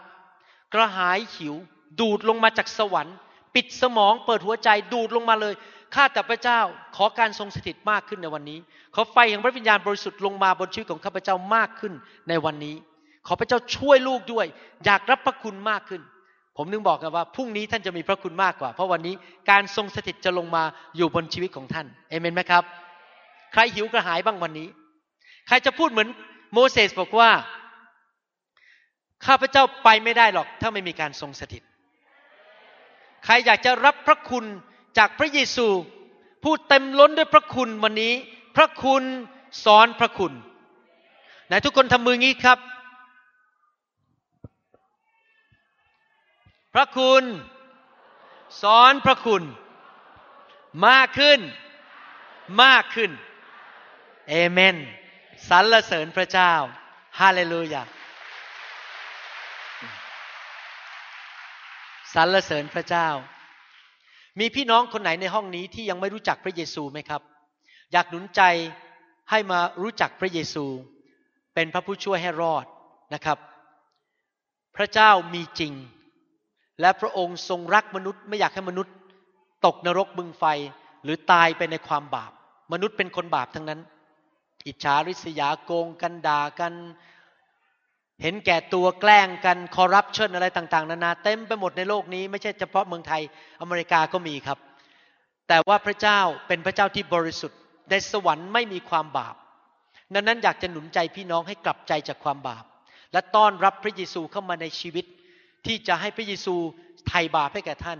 [0.74, 1.54] กระหายหิว
[2.00, 3.16] ดูดลงมาจากสวรรค์
[3.54, 5.54] ปิดสมองเปิดหัวใจดูดลงมาเลย
[5.94, 6.60] ข้าแต่พระเจ้า
[6.96, 8.58] ขอการทรงสถิตมากขึ้นในวันนี้
[8.94, 11.92] ขอไฟแห่งพระวิญญาณบริสุทธิ์ลงมาบนชีวิตของข้าพเจ้ามากขึ้น
[12.28, 12.76] ในวันนี้
[13.26, 14.46] ขอพระเจ้าช่วยลูกด้วย
[14.84, 16.02] อยากรับพระคุณมากขึ้น
[16.56, 19.14] ผมนึงบอกกันว่าพรุ่งนี้ท่านจะมีพระคุณมากกว่า เพราะวันนี้
[19.50, 20.62] การทรงสถิตจะลงมา
[20.96, 22.64] อยู่บนชีวิตของท่านเอเมนไหมครับ
[23.52, 24.68] ใครหิวกระหายบ้างวันนี้
[25.46, 26.08] ใครจะพูดเหมือน
[26.52, 27.30] โมเสสบอกว่า
[29.26, 31.62] ข้าพเจ้าไปไม่ได้หรอกถ้าไม่มีการทรงสถิต
[33.24, 34.44] ใครอยากจะรับพระคุณ
[34.98, 35.68] จากพระเยซู
[36.44, 38.14] พูดเต็มล้นด้วยพระคุณวันนี้
[38.56, 39.02] พระคุณ
[39.64, 40.32] สอนพระคุณ
[41.46, 42.58] ไหนทุกคนทำมืองี้ครับ
[46.74, 47.24] พระคุณ
[48.62, 49.42] สอนพระคุณ
[50.86, 51.40] มากขึ้น
[52.62, 53.10] มากขึ้น
[54.28, 54.76] เอเมน
[55.48, 56.52] สรรเสริญพระเจ้า
[57.20, 57.82] ฮาเลลูยา
[62.14, 63.08] สรรเสริญพระเจ้า
[64.38, 67.22] มีพี่น้องคนไหนในห้องนี้ที่ยังไม่รู้จักพระเยซูไหมครับ
[67.92, 68.42] อยากหนุนใจ
[69.30, 70.64] ให้มารู้จักพระเยซู
[71.54, 72.66] เป็นพระผู้ช่วยให้รอด
[73.14, 73.38] นะครับ
[74.76, 75.72] พระเจ้ามีจริง
[76.80, 78.94] และพระองค์ทรงรักมนุษย์ ไม่อยากให้มนุษย์
[79.66, 80.44] ตกนรกบึงไฟ
[81.04, 82.32] หรือตายไปในความบาป
[82.72, 83.80] มนุษย์เป็นคนบาปทั้งนั้น
[84.66, 86.74] อิจฉาริษยาโกงกันด่ากัน
[88.22, 93.22] เห็นแก่ตัวแกล้งกันคอร์รัปชันอะไรต่าง ๆ นานาเต็มไปหมดในโลกนี้ ไม่ใช่เฉพาะเมืองไทย
[93.60, 94.58] อเมริกาก็มีครับ
[95.48, 97.58] แต่ว่าพระเจ้าเป็นพระเจ้าที่บริสุทธิ์
[97.90, 99.34] ในสวรรค์ไม่มีความบาป
[100.14, 102.64] ดังนั้นอยากจะหนุนใจพี่น้องให้กลับใจจากความบาป
[103.12, 105.04] และต้อนรับพระเยซูเข้ามาในชีวิต
[105.66, 106.54] ที่จะให้พระเยซู
[107.08, 107.98] ไถ่บาปให้แก่ท่าน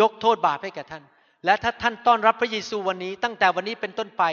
[0.00, 1.02] ยกโทษบาปให้แก่ท่าน
[1.44, 4.24] และถ้าท่านต้อนรับพระเยซูวันนี้ ตั้งแต่วันนี้เป็นต้นไป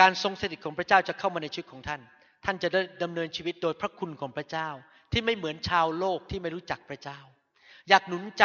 [0.00, 2.00] การทรงสถิตของพระเจ้าจะเข้ามาในชีวิตของท่าน
[2.44, 4.68] ท่านจะได้ดำเนินชีวิตโดยพระคุณของพระเจ้า
[5.12, 7.18] ที่ไม่เหมือนชาวโลกที่ไม่รู้จักพระเจ้า
[7.88, 8.44] อยากหนุนใจ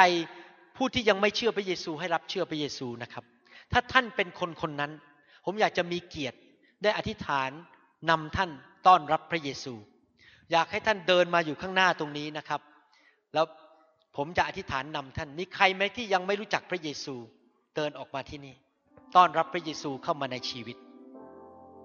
[0.78, 3.24] ผู้ที่ยังไม่เชื่อพระเยซูให้รับเชื่อพระเยซูนะครับ
[3.72, 4.92] ถ้าท่านเป็นคนคนนั้น
[5.46, 6.38] ผมอยากจะมีเกียรติ
[6.84, 7.52] ได้อธิษฐาน
[8.10, 8.50] นำท่าน
[8.88, 9.74] ต้อนรับพระเยซู
[10.52, 12.62] อยากให้ท่านเดินมาอยู่ข้างหน้าตรงนี้นะครับ
[13.34, 13.46] แล้ว
[14.18, 17.16] ผมจะอธิษฐานนำท่านมีใครไหมที่ยังไม่รู้จักพระเยซู
[17.76, 18.56] เดินออกมาที่นี่
[19.16, 20.78] ต้อนรับพระเยซูเข้ามาในชีวิต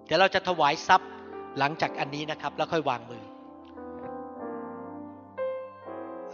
[0.07, 1.11] เดี๋ยวเราจะถวายทรัพย์
[1.59, 3.25] หลังจากอันนี้นะครับ แล้วค่อยวางมือ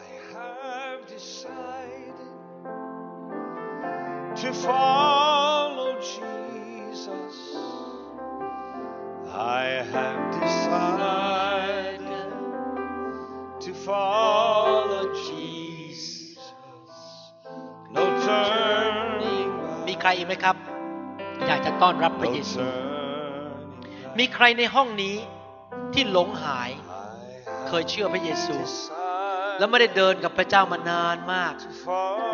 [0.09, 2.19] I have decided
[4.43, 7.37] to follow Jesus.
[9.61, 9.65] I
[9.95, 12.31] have decided
[13.65, 16.41] to follow Jesus.
[17.97, 19.51] No turning
[19.87, 20.01] มี back.
[20.01, 20.57] ใครอีกไหมครับ
[21.47, 22.98] อยากจะต้อนรับพระ No เยซู turning
[24.19, 25.17] มีใครในห้องนี้
[25.95, 26.71] ที่หลงหาย
[27.69, 28.57] เคยเชื่อพระเยซู
[29.59, 31.55] แล้วไม่ได้เดินกับพระเจ้ามานานมาก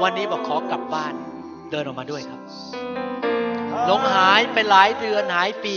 [0.03, 1.15] วันนี้บอกขอกลับบ้าน
[1.71, 2.41] เดินออกมาด้วยครับ
[3.87, 5.75] หลงหายไปหลายเดือนหายปี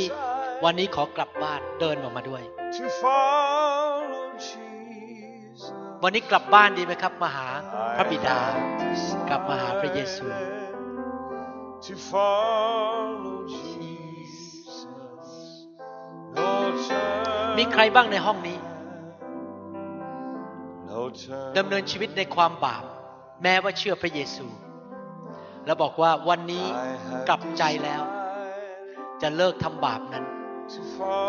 [0.63, 2.43] วันนี้ขอกลับบ้านเดินออกมาด้วย
[6.03, 7.47] วันนี้กลับบ้านดีไหมครับมาหา
[7.95, 8.39] พระบิดา
[9.29, 10.25] กลับมาหาพระเยซู
[17.57, 18.57] มีใครบ้างในห้องนี้
[21.57, 22.83] ดำเนินชีวิตในความบาป
[23.43, 24.45] แม้ว่าเชื่อพระเยซู
[25.65, 26.65] แล้วบอกว่าวันนี้
[27.27, 28.01] กลับใจแล้ว
[29.21, 30.25] จะเลิกทำบาปนั้น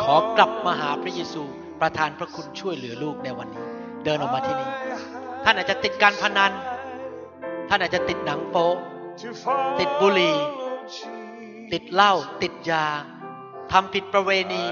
[0.03, 1.43] ขอกลับมาหาพระเยซู
[1.81, 3.67] ประทานพระคุณช่วยเหลือลูกในวันนี้
[4.05, 4.71] เดินออกมาที่นี่
[5.45, 6.53] ท่านอาจจะติดการพนัน
[7.69, 8.69] ท่านอาจจะติดหนังโป๊
[9.81, 10.37] ติดบุหรี่
[11.73, 12.13] ติดเหล้า
[12.43, 12.87] ติดยา
[13.73, 14.63] ทำผิดประเวณี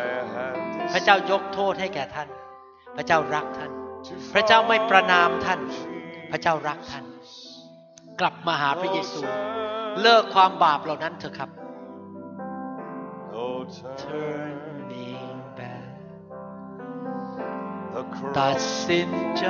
[0.92, 2.28] พระเจ้ายกโทษให้แก่ท่าน
[2.96, 3.70] พระเจ้ารักท่าน
[4.06, 5.60] to พระเจ้าไม่ประนาม follow ท่าน
[6.30, 7.04] พระเจ้ารักท่าน
[8.20, 9.30] กลับมาหาพระเยซู No
[10.02, 11.50] เลิกความบาปเหล่านั้นเถอะครับ
[13.34, 15.94] No turning Turning back
[17.94, 18.02] the
[18.36, 18.64] ตัด cross.
[18.86, 19.46] สินใจ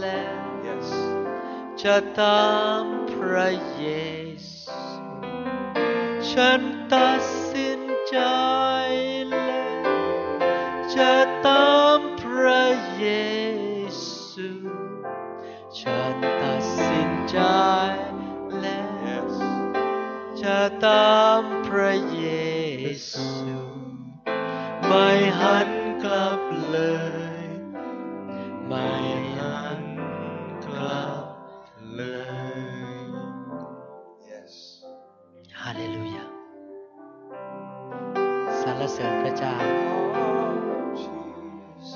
[0.00, 0.88] แล้ว Yes.
[1.82, 2.48] จะตา
[2.82, 3.86] มพระเย
[4.52, 4.80] ซู
[6.30, 6.60] ฉัน
[6.92, 8.16] ตัดสินใจ
[17.30, 17.38] ใจ
[18.60, 18.80] แล้
[19.22, 19.34] ว Yes.
[20.42, 22.24] จะตามพระเย
[23.10, 23.28] ซู
[24.86, 25.08] ไม่
[25.40, 25.70] หัน
[26.04, 26.78] กลับเล
[27.40, 27.44] ย
[28.66, 28.86] ไม่
[29.38, 29.82] หัน
[30.66, 31.24] กลับ
[31.94, 33.04] เลย
[34.30, 34.52] Yes.
[35.60, 36.24] ฮาเลลูยา
[38.60, 39.54] สรรเสริญพระเจ้า
[40.22, 40.52] Oh,
[41.00, 41.88] Jesus.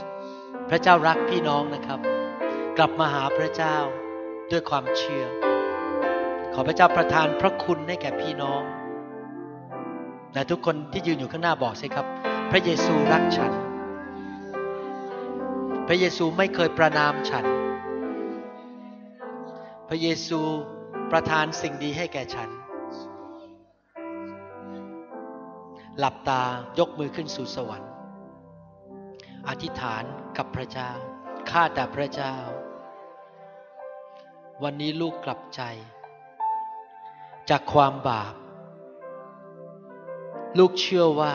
[0.68, 2.00] พระเจ้ารักพี่น้องนะครับ
[2.76, 3.76] กลับมาหาพระเจ้า
[4.50, 5.26] ด้วยความเชื่อ
[6.54, 8.62] ขอพระเจ้าประทานพระคุณให้แก่พี่น้อง
[10.34, 12.06] และทุกคนที่ยืนอยู่ข้างหน้าบอกสิครับ
[12.50, 13.52] พระเยซูรักฉัน
[15.88, 17.44] พระเยซูไม่เคยประนามฉัน
[19.88, 20.40] พระเยซู
[21.12, 22.50] ประทานสิ่งดีให้แก่ฉัน
[25.98, 26.42] หลับตา
[26.78, 27.90] ยกมือขึ้นสู่สวรรค์
[29.48, 30.04] อธิษฐาน
[30.36, 30.90] กับพระเจ้า
[31.50, 32.34] ข้าแต่พระเจ้า
[34.62, 35.62] วันนี้ลูกกลับใจ
[37.50, 38.34] จากความบาป
[40.58, 41.34] ลูกเชื่อว่า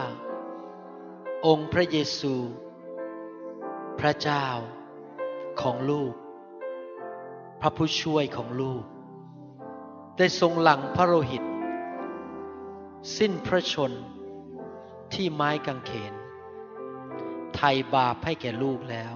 [1.48, 2.36] องค์พระเยซู
[4.00, 4.46] พระเจ้า
[5.62, 6.14] ของลูก
[7.62, 8.84] พระผู้ช่วยของลูก
[10.18, 11.44] ได้ทรงหลั่งพระโลหิต
[13.18, 13.92] สิ้นพระชน
[15.14, 16.14] ที่ไม้กางเขน
[17.56, 19.16] ไถ่บาปให้แก่ลูกแล้ว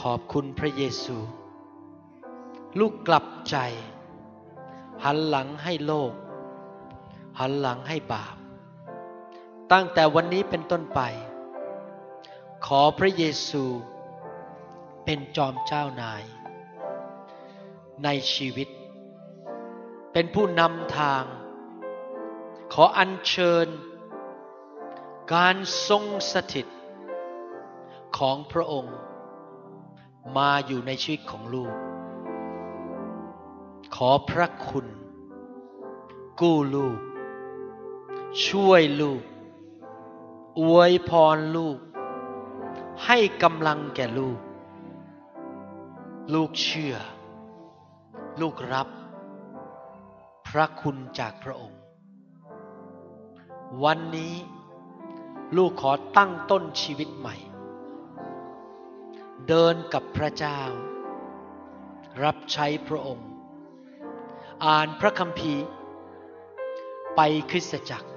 [0.00, 1.16] ขอบคุณพระเยซู
[2.78, 3.56] ลูกกลับใจ
[5.04, 6.12] หันหลังให้โลก
[7.40, 8.36] หันหลังให้บาป
[9.72, 11.00] ตั้งแต่วันนี้เป็นต้นไป
[12.66, 13.64] ขอพระเยซู
[15.04, 16.22] เป็นจอมเจ้านาย
[18.04, 18.68] ในชีวิต
[20.12, 21.24] เป็นผู้นำทาง
[22.72, 23.68] ขออัญเชิญ
[25.34, 25.56] การ
[25.88, 26.66] ทรงสถิต
[28.18, 28.96] ของพระองค์
[30.36, 31.74] มาอยู่ในชีวิตของลูก
[33.94, 34.86] ขอพระคุณ
[36.40, 36.98] กู้ลูก
[38.46, 39.22] ช่วยลูก
[40.60, 41.78] อวยพรลูก
[43.04, 44.38] ให้กำลังแก่ลูก
[46.34, 46.96] ลูกเชื่อ
[48.40, 48.88] ลูกรับ
[50.48, 51.80] พระคุณจากพระองค์
[53.84, 54.34] วันนี้
[55.56, 57.36] ลูกขอตั้งต้นชีวิตใหม่
[59.46, 60.60] เดินกับพระเจ้า
[62.24, 63.28] รับใช้พระองค์
[64.64, 65.64] อ่านพระคัมภีร์
[67.16, 67.20] ไป
[67.50, 68.08] คริสตจักร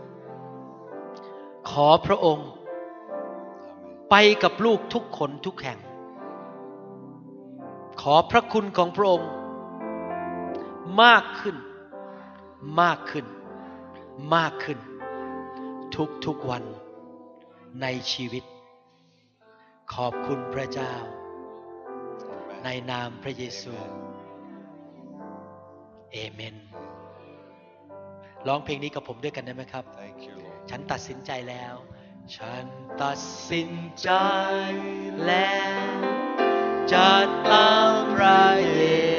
[1.69, 2.49] ขอพระองค์
[4.09, 5.79] ไปกับลูกทุกคนทุกแห่ง
[8.01, 9.29] ขอพระคุณของพระองค์
[11.01, 11.57] มากขึ้น
[12.81, 13.25] มากขึ้น
[14.35, 14.79] มากขึ้น
[15.95, 16.63] ทุกทุกๆวัน
[17.81, 18.43] ในชีวิต
[19.95, 20.93] ขอบคุณพระเจ้า
[22.63, 23.73] ในนามพระเยซู
[26.11, 26.55] เอเมน
[28.47, 30.69] ร้องเพลงนี้กับผมด้วยกันได้ไหมครับ Thank you, Lord.
[30.69, 31.75] ฉันตัดสินใจแล้ว
[32.37, 32.65] ฉัน
[33.01, 33.19] ตัด
[33.49, 33.69] สิน
[34.01, 34.09] ใจ
[35.25, 35.93] แล้ว
[36.93, 37.11] จะ
[37.49, 39.10] ตามพระเย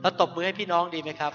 [0.00, 1.32] เราตบมือให้พี่น้องดีไหมครับ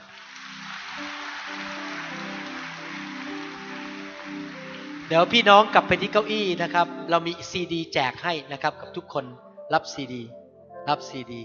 [5.08, 9.26] เดี๋ยวพี่น้องกลับไปที่เก้าอี้นะครับ เรามีซีดีแจกให้นะครับ กับทุกคน
[9.74, 10.24] รับซีดี
[10.90, 11.42] รับซีดี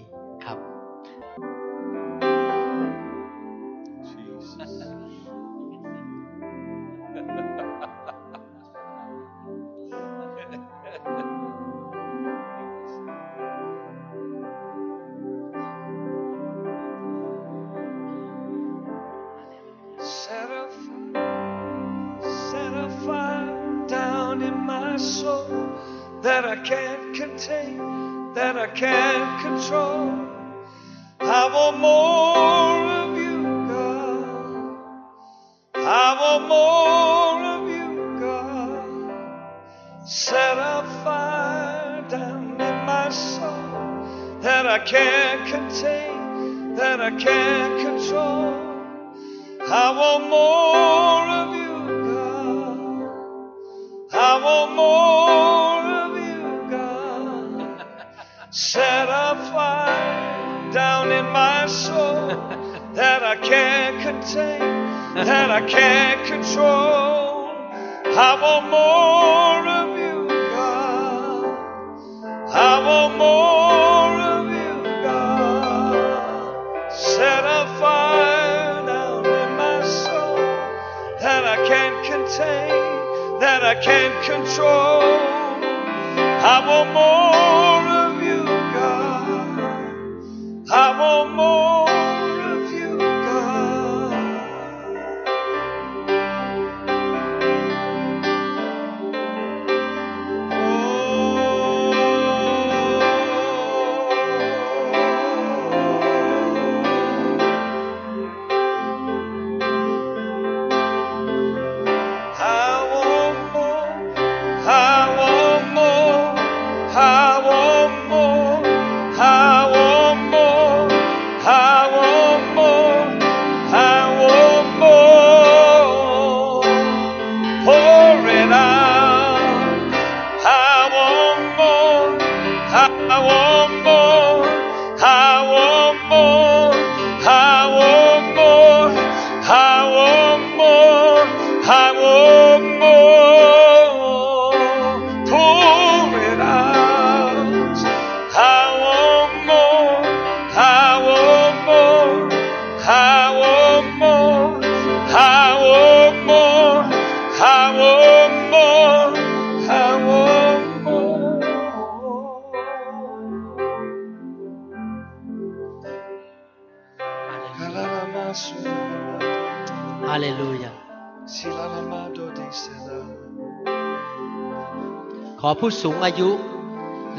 [175.43, 176.31] ขอผู้สูงอายุ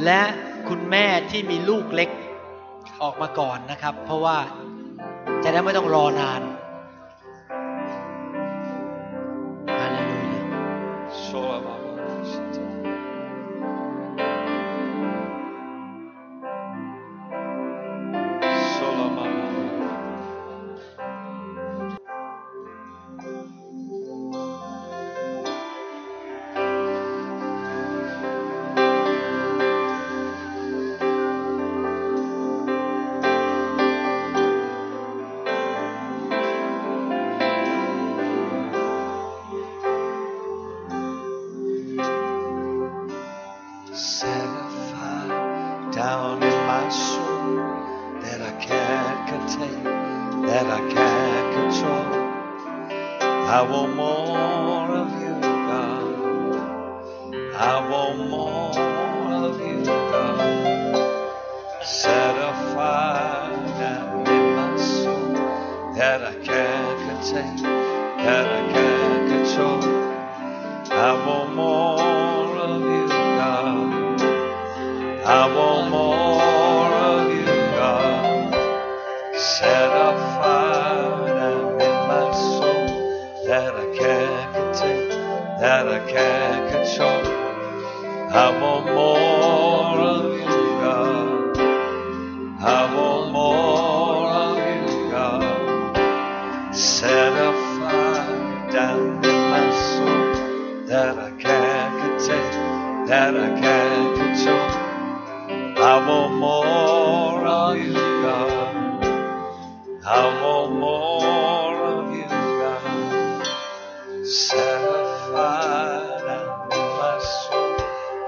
[0.05, 0.21] และ
[0.69, 2.09] คุณแม่ที่มีลูกเล็ก
[3.01, 4.37] ออกมาก่อนนะครับ เพราะว่า
[5.43, 6.41] จะได้ไม่ต้องรอนาน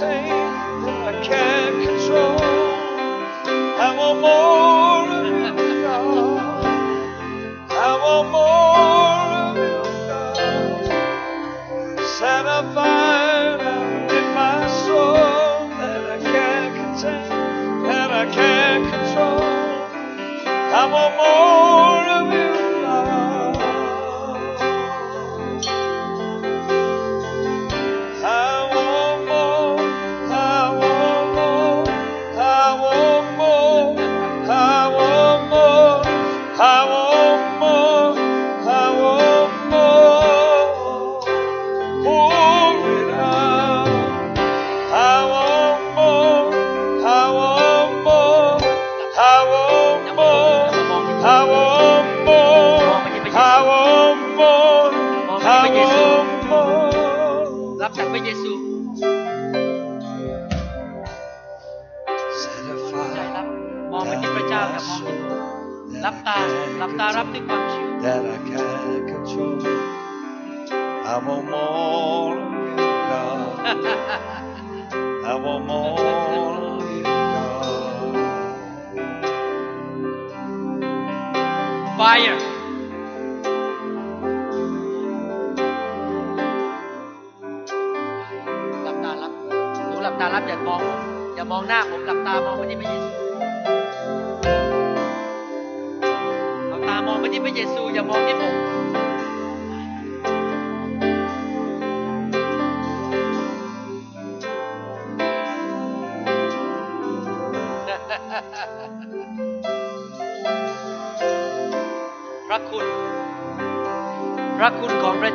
[0.00, 0.39] same.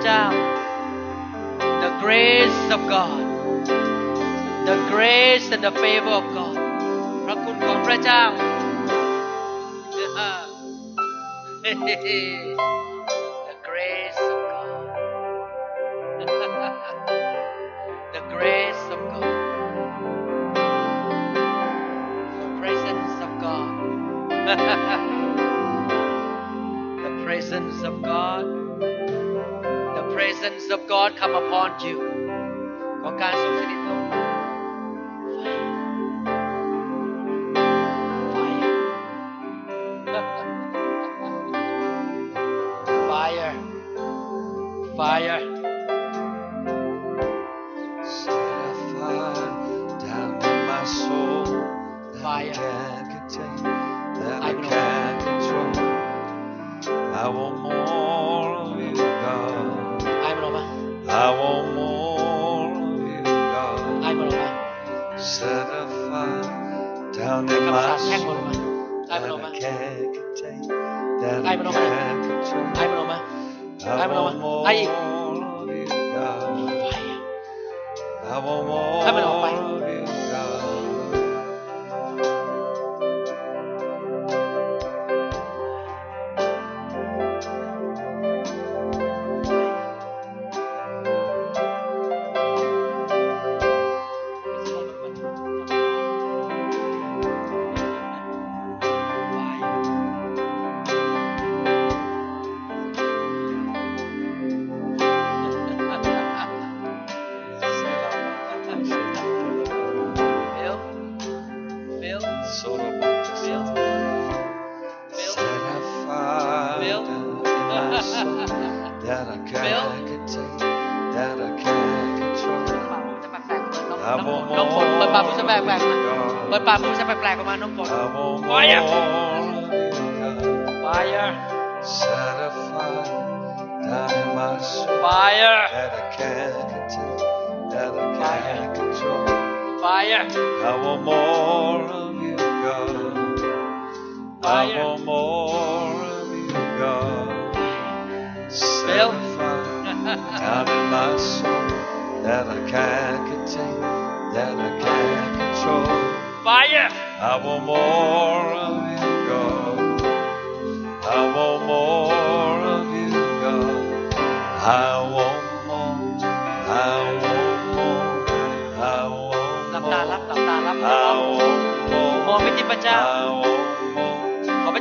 [0.06, 0.60] out
[1.60, 3.46] the grace of God.
[4.66, 6.58] The grace and the favor of God.
[7.26, 8.24] พระคุณของพระเจ้า
[11.66, 11.76] the
[13.68, 14.70] grace of God.
[18.14, 19.56] The grace of God.
[22.42, 23.72] The presence of God.
[27.06, 28.65] The presence of God
[30.16, 32.00] presence of God come upon you.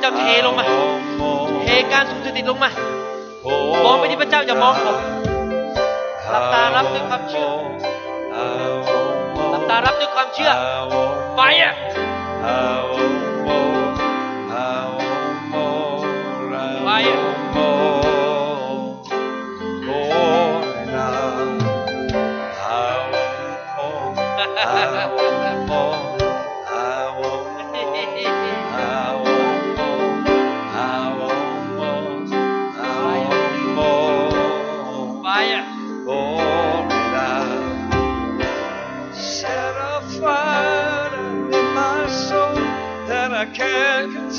[0.05, 0.66] เจ้าเทลงมา
[1.62, 2.70] เทการสูงสถิตลงมา
[3.85, 4.97] มองไปที่พระเจ้าอย่ามองผม
[6.31, 7.48] หลับตารับด้วยความเชื่อ
[9.51, 10.51] หลับตารับด้วยความเชื่อ
[11.35, 11.74] ไฟอะ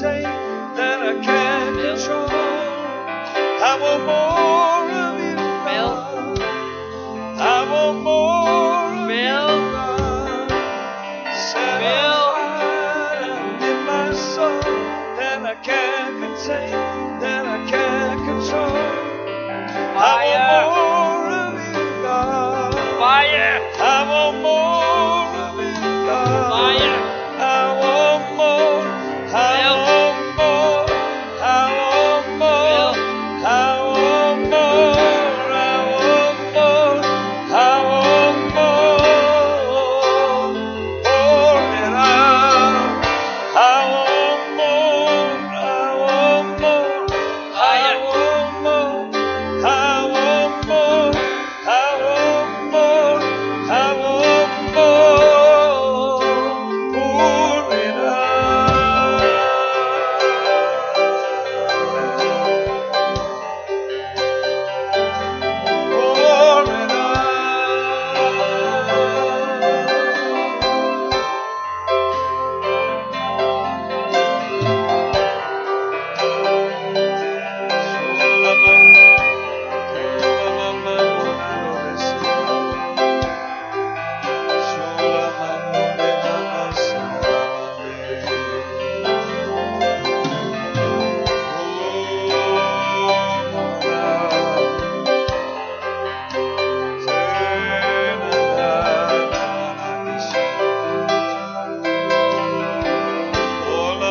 [0.05, 0.34] say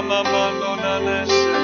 [0.05, 1.64] mama, on a mama,